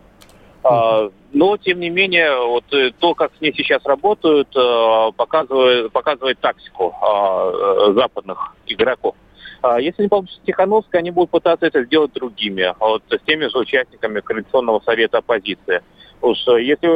[0.68, 5.92] А, но, тем не менее, вот э, то, как с ней сейчас работают, э, показывает,
[5.92, 9.14] показывает тактику а, западных игроков.
[9.62, 13.58] А, если не получится Тихановская, они будут пытаться это сделать другими, вот с теми же
[13.58, 15.82] участниками Коалиционного совета оппозиции.
[16.20, 16.88] Уж э, если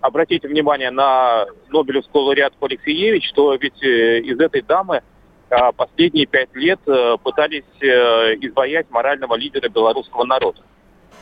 [0.00, 5.02] обратите внимание на Нобелевскую лауреатку Алексеевич, то ведь из этой дамы
[5.76, 6.80] последние пять лет
[7.22, 10.62] пытались избавить морального лидера белорусского народа.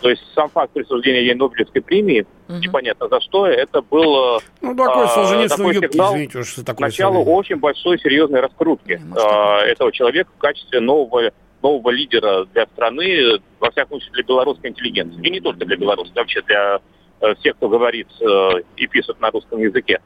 [0.00, 2.58] То есть сам факт присуждения ей Нобелевской премии, угу.
[2.58, 6.86] непонятно за что, это был э, ну, такой, а, такой юбки, сигнал извините, уж такой
[6.86, 11.32] начала очень большой серьезной раскрутки а, этого человека в качестве нового
[11.62, 15.20] нового лидера для страны, во всяком случае для белорусской интеллигенции.
[15.22, 16.80] И не только для белорусов, вообще для
[17.20, 20.00] э, всех, кто говорит э, и пишет на русском языке.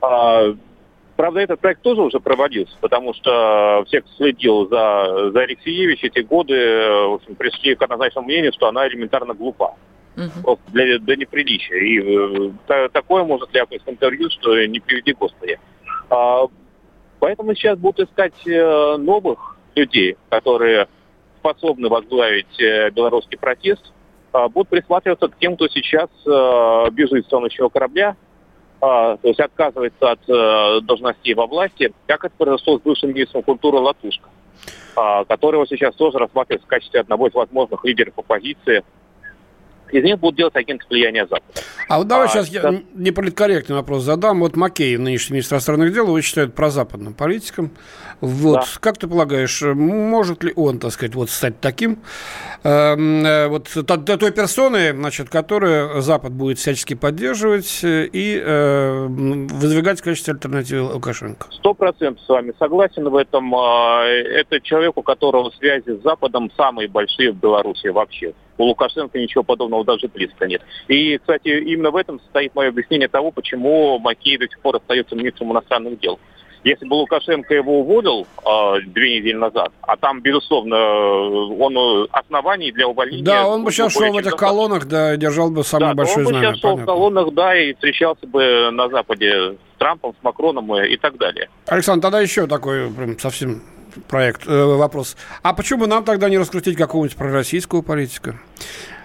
[0.00, 0.54] А,
[1.16, 6.20] Правда, этот проект тоже уже проводился, потому что все, кто следил за, за Алексеевич, эти
[6.20, 9.76] годы в общем, пришли к однозначному мнению, что она элементарно глупа.
[10.16, 10.58] Uh-huh.
[10.68, 11.76] Для, для неприличия.
[11.76, 15.58] И э, такое может ляпнуть интервью, что не приведи Господи.
[16.08, 16.46] А,
[17.18, 20.86] поэтому сейчас будут искать э, новых людей, которые
[21.40, 23.92] способны возглавить э, белорусский протест,
[24.32, 26.10] а, будут присматриваться к тем, кто сейчас
[26.92, 28.14] бежит с тонущего корабля,
[28.80, 33.78] то есть отказывается от э, должностей во власти, как это произошло с бывшим министром культуры
[33.78, 34.28] Латушко,
[34.96, 38.84] а, которого сейчас тоже рассматривается в качестве одного из возможных лидеров оппозиции
[39.90, 41.60] из них будут делать агенты влияния Запада.
[41.88, 42.70] А вот давай а, сейчас да.
[42.70, 44.40] я неполиткорректный вопрос задам.
[44.40, 47.70] Вот Макеев, нынешний министр иностранных дел, его считают прозападным политиком.
[48.20, 48.66] Вот, да.
[48.80, 51.98] как ты полагаешь, может ли он, так сказать, вот стать таким,
[52.62, 60.04] эм, э, вот той персоной, значит, которую Запад будет всячески поддерживать и э, выдвигать в
[60.04, 61.46] качестве альтернативы Лукашенко?
[61.50, 63.54] Сто процентов с вами согласен в этом.
[63.54, 68.34] А, это человек, у которого связи с Западом самые большие в Беларуси вообще.
[68.56, 70.62] У Лукашенко ничего подобного даже близко нет.
[70.88, 75.16] И, кстати, именно в этом состоит мое объяснение того, почему Макеев до сих пор остается
[75.16, 76.18] министром иностранных дел.
[76.64, 82.72] Если бы Лукашенко его уволил э, две недели назад, а там, безусловно, он э, оснований
[82.72, 83.22] для увольнения...
[83.22, 86.32] Да, он бы сейчас шел в этих колоннах, да, держал бы самое да, большое он
[86.32, 86.48] знамя.
[86.48, 90.74] бы сейчас шел в колоннах, да, и встречался бы на Западе с Трампом, с Макроном
[90.74, 91.50] и так далее.
[91.66, 93.62] Александр, тогда еще такой прям совсем
[94.08, 95.18] проект, э, вопрос.
[95.42, 98.36] А почему нам тогда не раскрутить какого-нибудь пророссийского политика?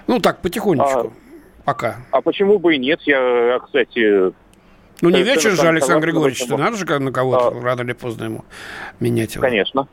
[0.07, 1.97] Ну, так, потихонечку, а, пока.
[2.11, 3.01] А почему бы и нет?
[3.03, 4.33] Я, кстати,
[5.01, 7.61] ну, не вечер же, Александр Григорьевич, ты надо же на кого-то а...
[7.61, 8.45] рано или поздно ему
[8.99, 9.41] менять его.
[9.41, 9.87] Конечно.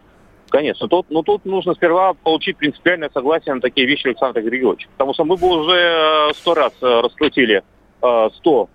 [0.51, 0.88] Конечно.
[0.88, 4.88] Тут, но ну, тут нужно сперва получить принципиальное согласие на такие вещи Александра Григорьевича.
[4.92, 7.62] Потому что мы бы уже э, сто раз э, раскрутили
[8.03, 8.69] э, сто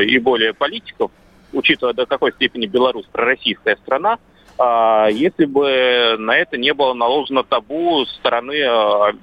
[0.00, 1.10] и более политиков,
[1.52, 4.18] учитывая до какой степени Беларусь пророссийская страна,
[4.58, 8.54] а если бы на это не было наложено табу со стороны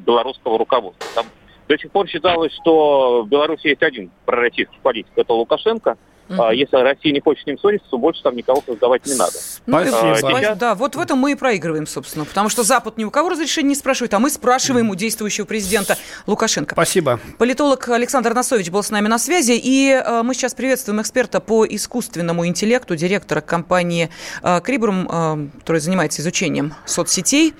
[0.05, 1.07] белорусского руководства.
[1.13, 1.25] Там
[1.67, 6.55] до сих пор считалось, что в Беларуси есть один пророссийский политик, это Лукашенко– Uh-huh.
[6.55, 9.33] Если Россия не хочет с ним ссориться, то больше там никого создавать не надо.
[9.65, 10.39] Ну, Спасибо.
[10.39, 10.57] сейчас...
[10.57, 12.25] Да, вот в этом мы и проигрываем, собственно.
[12.25, 15.97] Потому что Запад ни у кого разрешения не спрашивает, а мы спрашиваем у действующего президента
[16.25, 16.73] Лукашенко.
[16.73, 17.19] Спасибо.
[17.37, 19.53] Политолог Александр Носович был с нами на связи.
[19.61, 24.09] И э, мы сейчас приветствуем эксперта по искусственному интеллекту, директора компании
[24.41, 27.53] э, Крибрум, э, который занимается изучением соцсетей,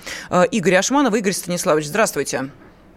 [0.51, 1.15] Игоря Ашманова.
[1.15, 2.49] Игорь Станиславович, здравствуйте.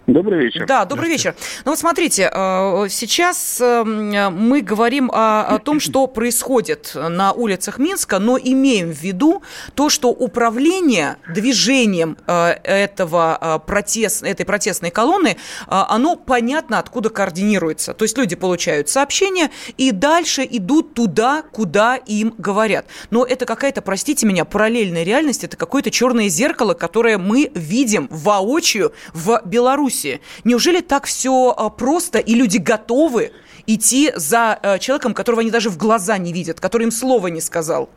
[0.08, 0.64] Добрый вечер.
[0.64, 1.34] Да, добрый вечер.
[1.66, 7.78] Ну вот смотрите, э, сейчас эм, мы говорим о, о том, что происходит на улицах
[7.78, 9.42] Минска, но имеем в виду
[9.74, 17.92] то, что управление движением э, этого э, протест, этой протестной колонны, оно понятно откуда координируется.
[17.92, 22.86] То есть люди получают сообщения и дальше идут туда, куда им говорят.
[23.10, 28.94] Но это какая-то, простите меня, параллельная реальность, это какое-то черное зеркало, которое мы видим воочию
[29.12, 29.97] в Беларуси.
[29.98, 30.20] Беларуси.
[30.44, 33.32] Неужели так все а, просто, и люди готовы
[33.66, 37.40] идти за а, человеком, которого они даже в глаза не видят, который им слова не
[37.40, 37.90] сказал?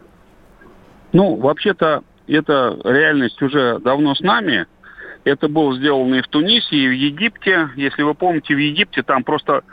[1.13, 4.65] Ну, вообще-то, эта реальность уже давно с нами.
[5.23, 7.69] Это было сделано и в Тунисе, и в Египте.
[7.75, 9.63] Если вы помните, в Египте там просто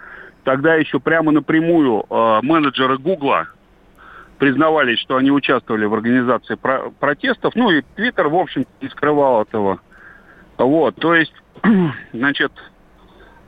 [0.45, 3.49] тогда еще прямо напрямую э, менеджеры Гугла
[4.39, 7.55] признавались, что они участвовали в организации про- протестов.
[7.55, 9.81] Ну и Твиттер, в общем, не скрывал этого.
[10.59, 11.33] Вот, то есть
[12.13, 12.53] значит,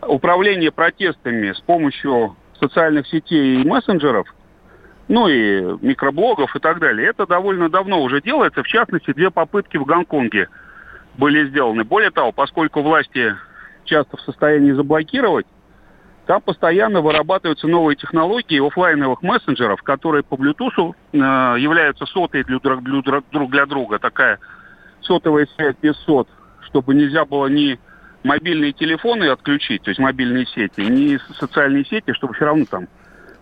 [0.02, 4.26] управление протестами с помощью социальных сетей и мессенджеров,
[5.08, 8.62] ну и микроблогов и так далее, это довольно давно уже делается.
[8.62, 10.48] В частности, две попытки в Гонконге
[11.18, 11.84] были сделаны.
[11.84, 13.34] Более того, поскольку власти
[13.84, 15.46] часто в состоянии заблокировать,
[16.26, 21.16] там постоянно вырабатываются новые технологии офлайновых мессенджеров, которые по Bluetooth э,
[21.58, 23.98] являются сотой для, для, для друга.
[23.98, 24.38] Такая
[25.00, 26.28] сотовая связь без сот,
[26.60, 27.80] чтобы нельзя было ни
[28.22, 32.88] мобильные телефоны отключить, то есть мобильные сети, не социальные сети, чтобы все равно там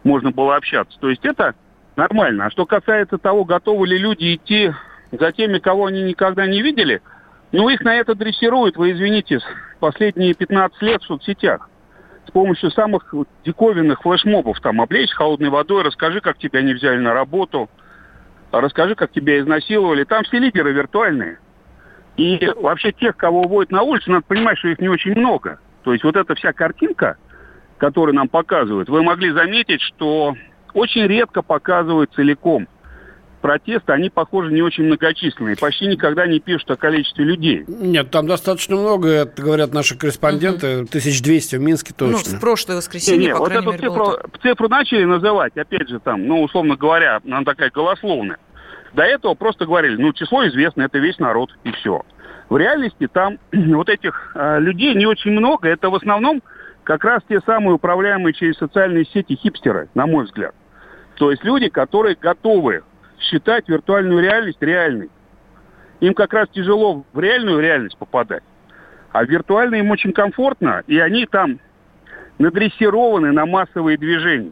[0.04, 0.98] можно было общаться.
[1.00, 1.54] То есть это
[1.96, 2.46] нормально.
[2.46, 4.72] А что касается того, готовы ли люди идти
[5.10, 7.02] за теми, кого они никогда не видели,
[7.50, 9.40] ну, их на это дрессируют, вы извините,
[9.80, 11.68] последние 15 лет в соцсетях.
[12.26, 13.14] С помощью самых
[13.44, 17.70] диковинных флешмобов, там, облечь холодной водой, расскажи, как тебя не взяли на работу,
[18.52, 20.04] расскажи, как тебя изнасиловали.
[20.04, 21.38] Там все лидеры виртуальные.
[22.18, 25.60] И вообще тех, кого уводят на улицу, надо понимать, что их не очень много.
[25.84, 27.16] То есть вот эта вся картинка,
[27.78, 30.34] которую нам показывают, вы могли заметить, что
[30.74, 32.66] очень редко показывают целиком
[33.40, 35.56] протесты, они, похоже, не очень многочисленные.
[35.56, 37.64] Почти никогда не пишут о количестве людей.
[37.68, 40.88] Нет, там достаточно много, это говорят наши корреспонденты, угу.
[40.88, 42.32] 1200 в Минске точно.
[42.32, 46.00] Ну, в прошлое воскресенье, не, по вот эту мере, цифру, цифру начали называть, опять же,
[46.00, 48.38] там, ну, условно говоря, она такая голословная.
[48.98, 52.02] До этого просто говорили, ну, число известно, это весь народ, и все.
[52.48, 55.68] В реальности там вот этих э, людей не очень много.
[55.68, 56.42] Это в основном
[56.82, 60.52] как раз те самые управляемые через социальные сети хипстеры, на мой взгляд.
[61.14, 62.82] То есть люди, которые готовы
[63.20, 65.10] считать виртуальную реальность реальной.
[66.00, 68.42] Им как раз тяжело в реальную реальность попадать.
[69.12, 71.60] А в виртуальной им очень комфортно, и они там
[72.38, 74.50] надрессированы на массовые движения.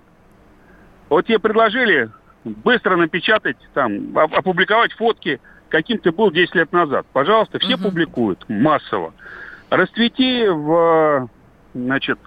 [1.08, 2.10] Вот тебе предложили
[2.54, 7.06] быстро напечатать, там, опубликовать фотки, каким ты был 10 лет назад.
[7.12, 7.84] Пожалуйста, все угу.
[7.84, 9.12] публикуют массово.
[9.70, 11.28] Расцвети в,
[11.74, 12.18] значит,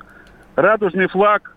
[0.55, 1.55] радужный флаг,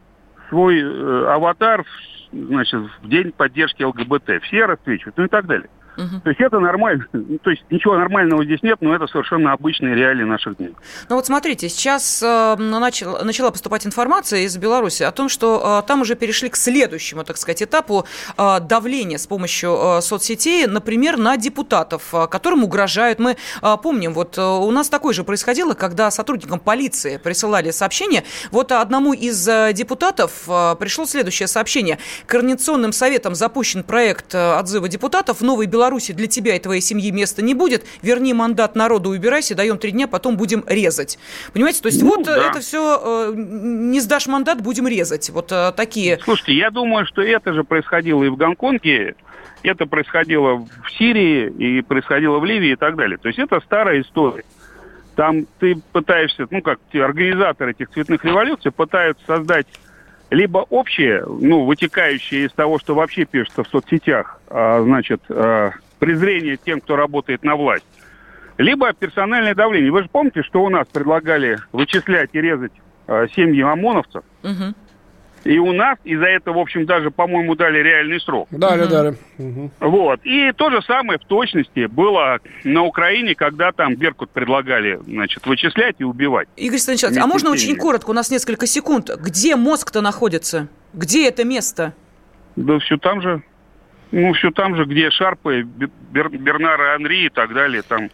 [0.49, 1.85] свой э, аватар,
[2.33, 4.43] значит, в день поддержки ЛГБТ.
[4.45, 5.69] Все расцвечивают, ну и так далее.
[5.97, 6.21] Угу.
[6.25, 7.07] То есть это нормально.
[7.43, 10.75] То есть ничего нормального здесь нет, но это совершенно обычные реалии наших дней.
[11.09, 15.87] Ну вот смотрите, сейчас э, начал, начала поступать информация из Беларуси о том, что э,
[15.87, 21.19] там уже перешли к следующему, так сказать, этапу э, давления с помощью э, соцсетей, например,
[21.19, 23.19] на депутатов, э, которым угрожают.
[23.19, 28.25] Мы э, помним, вот э, у нас такое же происходило, когда сотрудникам полиции присылали сообщение.
[28.51, 31.99] Вот одному из э, депутатов э, пришло следующее сообщение.
[32.27, 37.11] Координационным советом запущен проект э, отзыва депутатов «Новый Беларусь Беларуси для тебя и твоей семьи
[37.11, 41.19] места не будет, верни мандат народу, убирайся, даем три дня, потом будем резать.
[41.53, 42.51] Понимаете, то есть ну, вот да.
[42.51, 45.31] это все, э, не сдашь мандат, будем резать.
[45.31, 46.21] Вот э, такие...
[46.23, 49.17] Слушайте, я думаю, что это же происходило и в Гонконге,
[49.65, 53.19] это происходило в Сирии, и происходило в Ливии и так далее.
[53.19, 54.45] То есть это старая история.
[55.17, 59.67] Там ты пытаешься, ну как организаторы этих цветных революций пытаются создать
[60.33, 66.57] либо общее, ну, вытекающее из того, что вообще пишется в соцсетях, а, значит, а, презрение
[66.57, 67.85] тем, кто работает на власть,
[68.57, 69.93] либо персональное давление.
[69.93, 72.73] Вы же помните, что у нас предлагали вычислять и резать
[73.07, 74.25] а, семьи ОМОНовцев?
[74.43, 74.75] Угу.
[75.45, 78.49] И у нас из-за этого, в общем, даже, по-моему, дали реальный срок.
[78.51, 78.91] Дали, угу.
[78.91, 79.17] дали.
[79.39, 79.71] Угу.
[79.81, 80.21] Вот.
[80.25, 85.97] И то же самое в точности было на Украине, когда там Беркут предлагали, значит, вычислять
[85.99, 86.49] и убивать.
[86.57, 89.11] Игорь Станиславович, а можно очень коротко, у нас несколько секунд.
[89.21, 90.69] Где мозг-то находится?
[90.93, 91.95] Где это место?
[92.57, 93.43] Да все там же.
[94.13, 97.81] Ну, все там же, где Шарпы, Бер, Бернара Анри и так далее.
[97.81, 98.11] Там,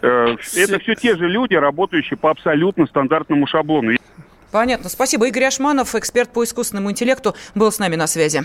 [0.00, 3.96] э, это все те же люди, работающие по абсолютно стандартному шаблону.
[4.50, 4.88] Понятно.
[4.88, 5.28] Спасибо.
[5.28, 8.44] Игорь Ашманов, эксперт по искусственному интеллекту, был с нами на связи.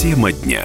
[0.00, 0.64] Тема дня.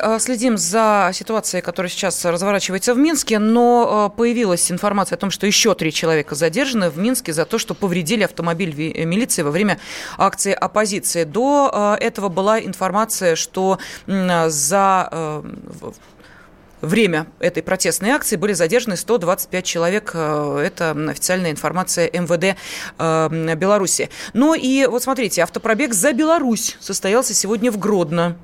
[0.00, 5.30] Э, следим за ситуацией, которая сейчас разворачивается в Минске, но э, появилась информация о том,
[5.30, 8.74] что еще три человека задержаны в Минске за то, что повредили автомобиль
[9.04, 9.78] милиции во время
[10.18, 11.24] акции оппозиции.
[11.24, 15.42] До э, этого была информация, что за
[16.80, 20.14] время этой протестной акции были задержаны 125 человек.
[20.14, 22.58] Это официальная информация МВД
[23.58, 24.10] Беларуси.
[24.32, 28.36] Но и вот смотрите, автопробег за Беларусь состоялся сегодня в Гродно.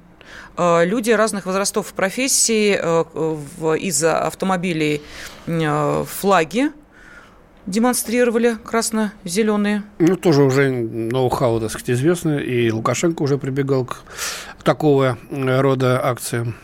[0.58, 3.04] Э, люди разных возрастов и профессий э,
[3.78, 5.00] из автомобилей
[5.46, 6.72] э, флаги
[7.66, 9.84] демонстрировали красно-зеленые.
[9.98, 14.02] Ну, тоже уже ноу-хау, так сказать, известно, и Лукашенко уже прибегал к
[14.64, 16.56] такого рода акциям.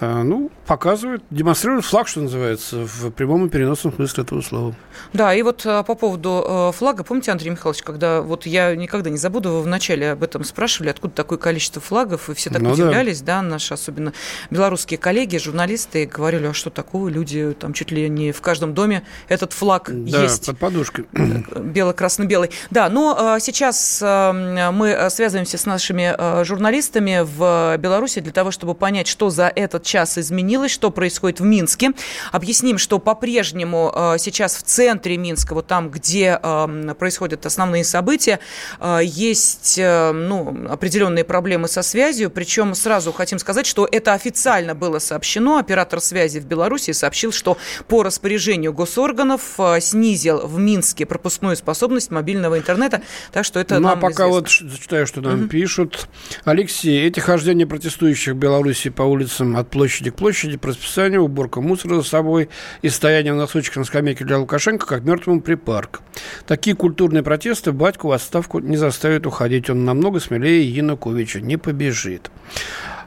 [0.00, 4.74] Ну, показывают, демонстрируют флаг, что называется, в прямом и переносном смысле этого слова.
[5.12, 9.08] Да, и вот э, по поводу э, флага, помните, Андрей Михайлович, когда вот я никогда
[9.10, 12.72] не забуду, вы вначале об этом спрашивали, откуда такое количество флагов, и все так ну,
[12.72, 13.40] удивлялись, да.
[13.40, 14.12] да, наши особенно
[14.50, 19.04] белорусские коллеги, журналисты, говорили, а что такого, люди там чуть ли не в каждом доме
[19.28, 20.46] этот флаг да, есть.
[20.46, 21.06] под подушкой.
[21.12, 22.50] Бело-красно-белый.
[22.70, 29.30] Да, но сейчас мы связываемся с нашими журналистами в Беларуси для того, чтобы понять, что
[29.30, 31.92] за этот час изменилось, что происходит в Минске.
[32.32, 38.40] Объясним, что по-прежнему э, сейчас в центре Минска, вот там, где э, происходят основные события,
[38.80, 42.30] э, есть ну, определенные проблемы со связью.
[42.30, 45.58] Причем сразу хотим сказать, что это официально было сообщено.
[45.58, 52.58] Оператор связи в Беларуси сообщил, что по распоряжению госорганов снизил в Минске пропускную способность мобильного
[52.58, 53.02] интернета.
[53.32, 54.28] Так что это Ну, а пока известно.
[54.28, 55.48] вот зачитаю, что нам угу.
[55.48, 56.08] пишут.
[56.44, 61.60] Алексей, эти хождения протестующих в Беларуси по улицам от площади к площади по расписанию, уборка
[61.60, 62.48] мусора за собой
[62.82, 66.02] и стояние в носочках на скамейке для Лукашенко как мертвому припарк.
[66.46, 69.68] Такие культурные протесты батьку в отставку не заставят уходить.
[69.68, 72.30] Он намного смелее Януковича, не побежит.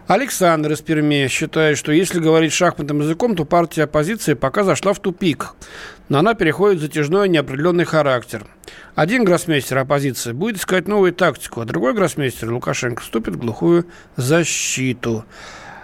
[0.10, 5.00] Александр из Перми считает, что если говорить шахматным языком, то партия оппозиции пока зашла в
[5.00, 5.54] тупик.
[6.10, 8.48] Но она переходит в затяжной неопределенный характер.
[8.96, 13.86] Один гроссмейстер оппозиции будет искать новую тактику, а другой гроссмейстер Лукашенко вступит в глухую
[14.16, 15.26] защиту.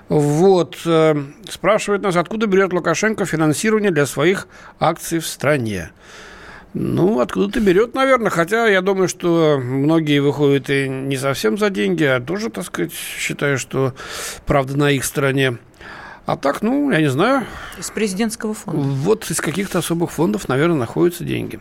[0.10, 0.78] Вот.
[0.86, 1.16] Э,
[1.50, 4.48] спрашивает нас, откуда берет Лукашенко финансирование для своих
[4.80, 5.92] акций в стране.
[6.74, 8.30] Ну, откуда-то берет, наверное.
[8.30, 12.92] Хотя я думаю, что многие выходят и не совсем за деньги, а тоже, так сказать,
[12.92, 13.94] считаю, что
[14.46, 15.58] правда на их стороне.
[16.26, 17.46] А так, ну, я не знаю.
[17.78, 18.82] Из президентского фонда.
[18.82, 21.60] Вот из каких-то особых фондов, наверное, находятся деньги.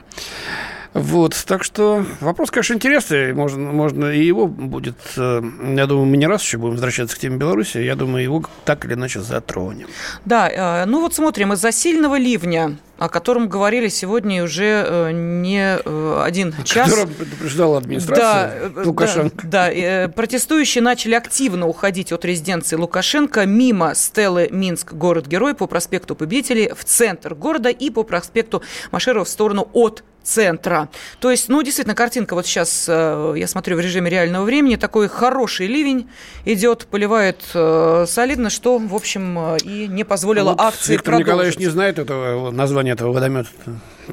[0.94, 3.34] Вот, так что вопрос, конечно, интересный.
[3.34, 5.42] Можно, можно и его будет, э,
[5.76, 7.78] я думаю, мы не раз еще будем возвращаться к теме Беларуси.
[7.78, 9.88] Я думаю, его так или иначе затронем.
[10.24, 15.76] Да, э, ну вот смотрим, из-за сильного ливня о котором говорили сегодня уже э, не
[16.22, 16.90] один час.
[16.90, 19.46] Которым предупреждала администрация да, Лукашенко.
[19.46, 26.14] Да, да, протестующие начали активно уходить от резиденции Лукашенко мимо стелы Минск, город-герой, по проспекту
[26.14, 30.88] Победителей в центр города и по проспекту Машерова в сторону от центра.
[31.20, 35.08] То есть, ну, действительно, картинка вот сейчас, э, я смотрю в режиме реального времени, такой
[35.08, 36.08] хороший ливень
[36.44, 41.26] идет, поливает э, солидно, что, в общем, э, и не позволило вот акции Виктор продолжить.
[41.26, 43.48] Николаевич не знает этого названия этого водомета.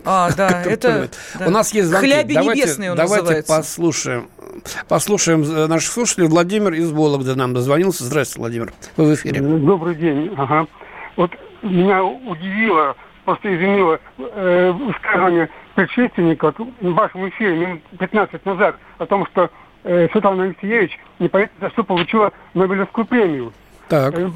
[0.05, 1.09] А, да, это...
[1.37, 1.47] Да.
[1.47, 2.07] У нас есть звонки.
[2.07, 3.55] Хляби давайте, небесные он Давайте называется.
[3.57, 4.29] послушаем,
[4.87, 6.27] послушаем наших слушателей.
[6.27, 8.03] Владимир из Вологды нам дозвонился.
[8.03, 8.73] Здравствуйте, Владимир.
[8.97, 9.41] Вы в эфире.
[9.41, 10.33] Добрый день.
[10.37, 10.67] Ага.
[11.15, 12.95] Вот меня удивило,
[13.25, 19.49] просто изумило э, высказывание предшественника в вашем эфире минут 15 назад о том, что
[19.83, 23.53] э, Светлана Алексеевич непонятно за что получила Нобелевскую премию.
[23.87, 24.17] Так.
[24.17, 24.29] Э,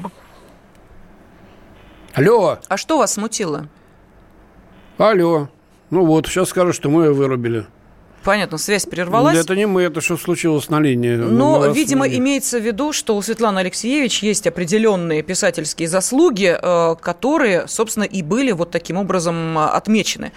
[2.14, 2.58] Алло.
[2.68, 3.68] А что вас смутило?
[4.98, 5.48] Алло.
[5.90, 7.66] Ну вот, сейчас скажут, что мы ее вырубили.
[8.24, 9.38] Понятно, связь прервалась.
[9.38, 11.14] Это не мы, это что случилось на линии.
[11.14, 16.96] Но, на видимо, имеется в виду, что у Светланы Алексеевич есть определенные писательские заслуги, э,
[17.00, 20.32] которые, собственно, и были вот таким образом отмечены.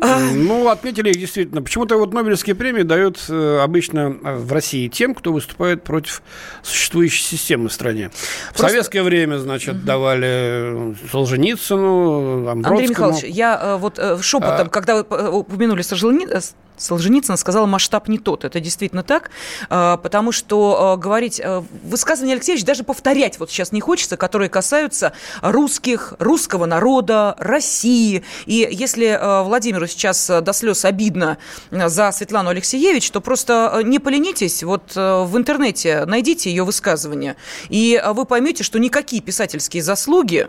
[0.00, 1.62] Ну, отметили их действительно.
[1.62, 6.22] Почему-то вот Нобелевские премии дают э, обычно э, в России тем, кто выступает против
[6.62, 8.10] существующей системы в стране.
[8.52, 9.86] В советское время, значит, угу.
[9.86, 12.74] давали Солженицыну, Амбродскому.
[12.74, 14.70] Андрей Михайлович, я вот шепотом, а...
[14.70, 16.40] когда вы упомянули Солженицына,
[16.80, 18.44] Солженицына сказала, масштаб не тот.
[18.44, 19.30] Это действительно так,
[19.68, 24.48] а, потому что а, говорить, а, высказывания Алексеевич даже повторять вот сейчас не хочется, которые
[24.48, 25.12] касаются
[25.42, 28.24] русских, русского народа, России.
[28.46, 31.38] И если Владимиру сейчас до слез обидно
[31.70, 37.36] за Светлану Алексеевич, то просто не поленитесь, вот в интернете найдите ее высказывания,
[37.68, 40.48] и вы поймете, что никакие писательские заслуги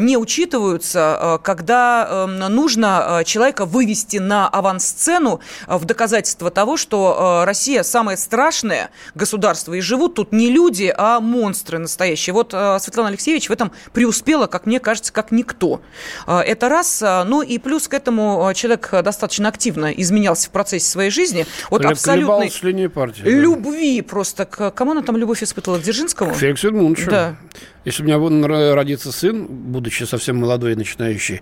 [0.00, 8.16] не учитываются, когда нужно человека вывести на авансцену в доказательство того, что э, Россия самое
[8.16, 12.34] страшное государство, и живут тут не люди, а монстры настоящие.
[12.34, 15.80] Вот э, Светлана Алексеевич в этом преуспела, как мне кажется, как никто.
[16.26, 17.02] Э, это раз.
[17.02, 21.46] Ну и плюс к этому человек достаточно активно изменялся в процессе своей жизни.
[21.70, 23.30] Вот абсолютной партии, да.
[23.30, 24.44] любви просто.
[24.44, 25.78] К кому она там любовь испытывала?
[25.78, 26.32] К Дзержинскому?
[26.32, 27.10] К Феликсу Эдмундовичу.
[27.10, 27.36] Да.
[27.84, 31.40] Если у меня родится сын, будучи совсем молодой и начинающий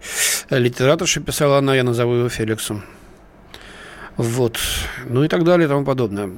[0.51, 2.85] литераторша, писала она, я назову его Феликсом.
[4.17, 4.59] Вот.
[5.09, 6.29] Ну и так далее и тому подобное.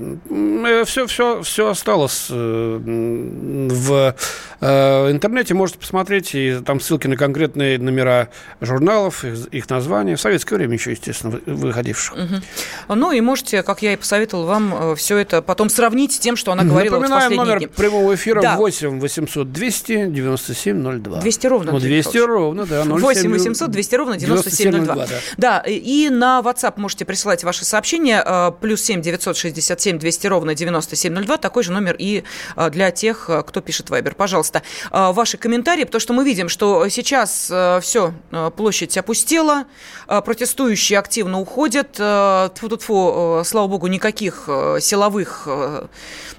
[0.84, 4.14] Все, все, все осталось э, в
[4.60, 5.54] э, интернете.
[5.54, 8.28] Можете посмотреть, и там ссылки на конкретные номера
[8.60, 10.16] журналов, их, названия.
[10.16, 12.16] В советское время еще, естественно, выходивших.
[12.16, 12.96] Угу.
[12.96, 16.36] Ну и можете, как я и посоветовал вам, э, все это потом сравнить с тем,
[16.36, 17.66] что она говорила Напоминаем вот в номер дни.
[17.68, 18.56] прямого эфира да.
[18.56, 21.20] 8 800 200 97 02.
[21.20, 21.72] 200 ровно.
[21.72, 22.82] Ну, 200 ровно, да.
[22.84, 24.80] 8 800 200 ровно 97 02.
[24.80, 25.06] 97 02
[25.36, 25.62] да.
[25.62, 31.36] да, и на WhatsApp можете присылать ваши сообщение э, плюс 7 967 200 ровно 9702,
[31.36, 32.24] такой же номер и
[32.56, 34.14] э, для тех, э, кто пишет Вайбер.
[34.14, 37.52] Пожалуйста, ваши комментарии, потому что мы видим, что сейчас
[37.82, 38.14] все,
[38.56, 39.64] площадь опустела,
[40.06, 44.48] протестующие активно уходят, тьфу -тьфу, слава богу, никаких
[44.80, 45.46] силовых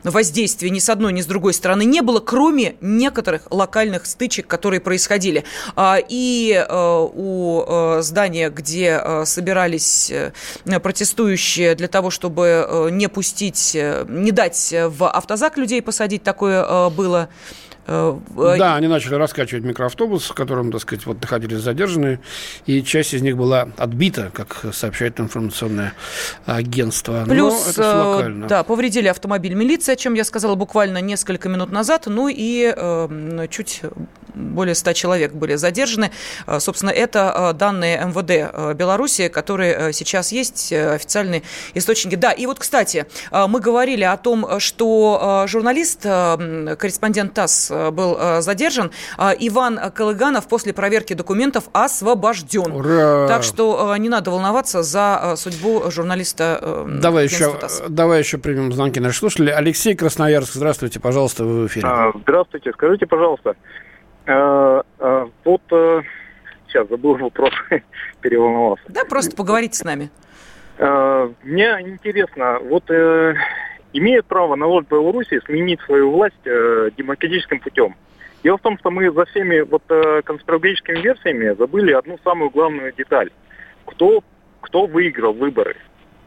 [0.03, 4.79] воздействий ни с одной, ни с другой стороны не было, кроме некоторых локальных стычек, которые
[4.79, 5.43] происходили.
[6.09, 10.11] И у здания, где собирались
[10.81, 16.23] протестующие, случае для того, чтобы э, не пустить, э, не дать в автозак людей посадить,
[16.23, 17.27] такое э, было.
[17.89, 22.19] Да, они начали раскачивать микроавтобус, в котором, так сказать, вот находились задержанные,
[22.65, 25.93] и часть из них была отбита, как сообщает информационное
[26.45, 27.25] агентство.
[27.25, 28.47] Плюс, Но это локально.
[28.47, 33.47] да, повредили автомобиль милиции, о чем я сказала буквально несколько минут назад, ну и э,
[33.49, 33.81] чуть
[34.39, 36.11] более 100 человек были задержаны.
[36.47, 42.15] Э, собственно, это э, данные МВД э, Беларуси, которые сейчас есть, официальные источники.
[42.15, 48.91] Да, и вот, кстати, мы говорили о том, что журналист, корреспондент ТАСС был задержан.
[49.17, 52.71] Иван Колыганов после проверки документов освобожден.
[52.71, 53.27] Ура!
[53.27, 56.85] Так что не надо волноваться за судьбу журналиста.
[56.87, 57.55] Давай еще,
[57.87, 59.53] давай еще примем звонки наших слушателей.
[59.53, 61.87] Алексей Красноярск, здравствуйте, пожалуйста, вы в эфире.
[61.87, 63.55] А, здравствуйте, скажите, пожалуйста,
[64.25, 65.61] а, а, вот
[66.67, 67.51] сейчас забыл вопрос,
[68.21, 68.83] переволновался.
[68.87, 70.09] Да, просто поговорите с нами.
[70.77, 73.33] Мне интересно, вот э,
[73.93, 77.95] имеет право народ Беларуси сменить свою власть э, демократическим путем?
[78.43, 82.93] Дело в том, что мы за всеми вот э, конспирологическими версиями забыли одну самую главную
[82.93, 83.29] деталь.
[83.85, 84.23] Кто,
[84.61, 85.75] кто выиграл выборы?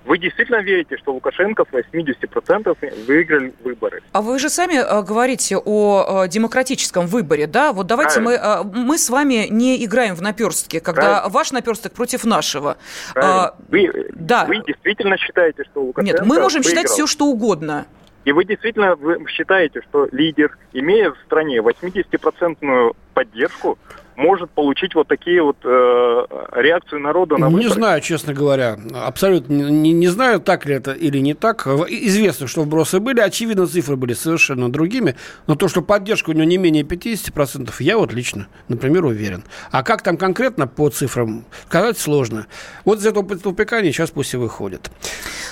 [0.05, 4.03] Вы действительно верите, что Лукашенко с 80% выиграли выборы?
[4.13, 7.73] А вы же сами э, говорите о э, демократическом выборе, да?
[7.73, 11.29] Вот давайте мы, э, мы с вами не играем в наперстки, когда Правильно.
[11.29, 12.79] ваш наперсток против нашего.
[13.15, 14.45] А, вы, да.
[14.47, 16.71] вы действительно считаете, что Лукашенко Нет, мы можем выиграл?
[16.71, 17.87] считать все, что угодно.
[18.25, 23.79] И вы действительно вы считаете, что лидер, имея в стране 80% поддержку,
[24.17, 27.65] может получить вот такие вот э, реакции народа на выборы?
[27.65, 28.79] Не знаю, честно говоря.
[28.95, 31.67] Абсолютно не, не знаю, так ли это или не так.
[31.67, 33.21] Известно, что вбросы были.
[33.21, 35.17] Очевидно, цифры были совершенно другими.
[35.47, 39.45] Но то, что поддержка у него не менее 50%, я вот лично, например, уверен.
[39.71, 42.47] А как там конкретно по цифрам, сказать сложно.
[42.85, 44.91] Вот из этого тупика они сейчас пусть и выходят.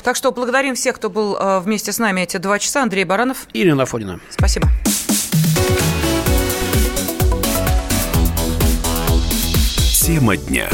[0.02, 2.82] Так что благодарим всех, кто был э, вместе с нами эти два часа.
[2.82, 3.46] Андрей Баранов.
[3.52, 4.20] Ирина Афонина.
[4.30, 4.68] Спасибо.
[10.10, 10.68] Тема дня.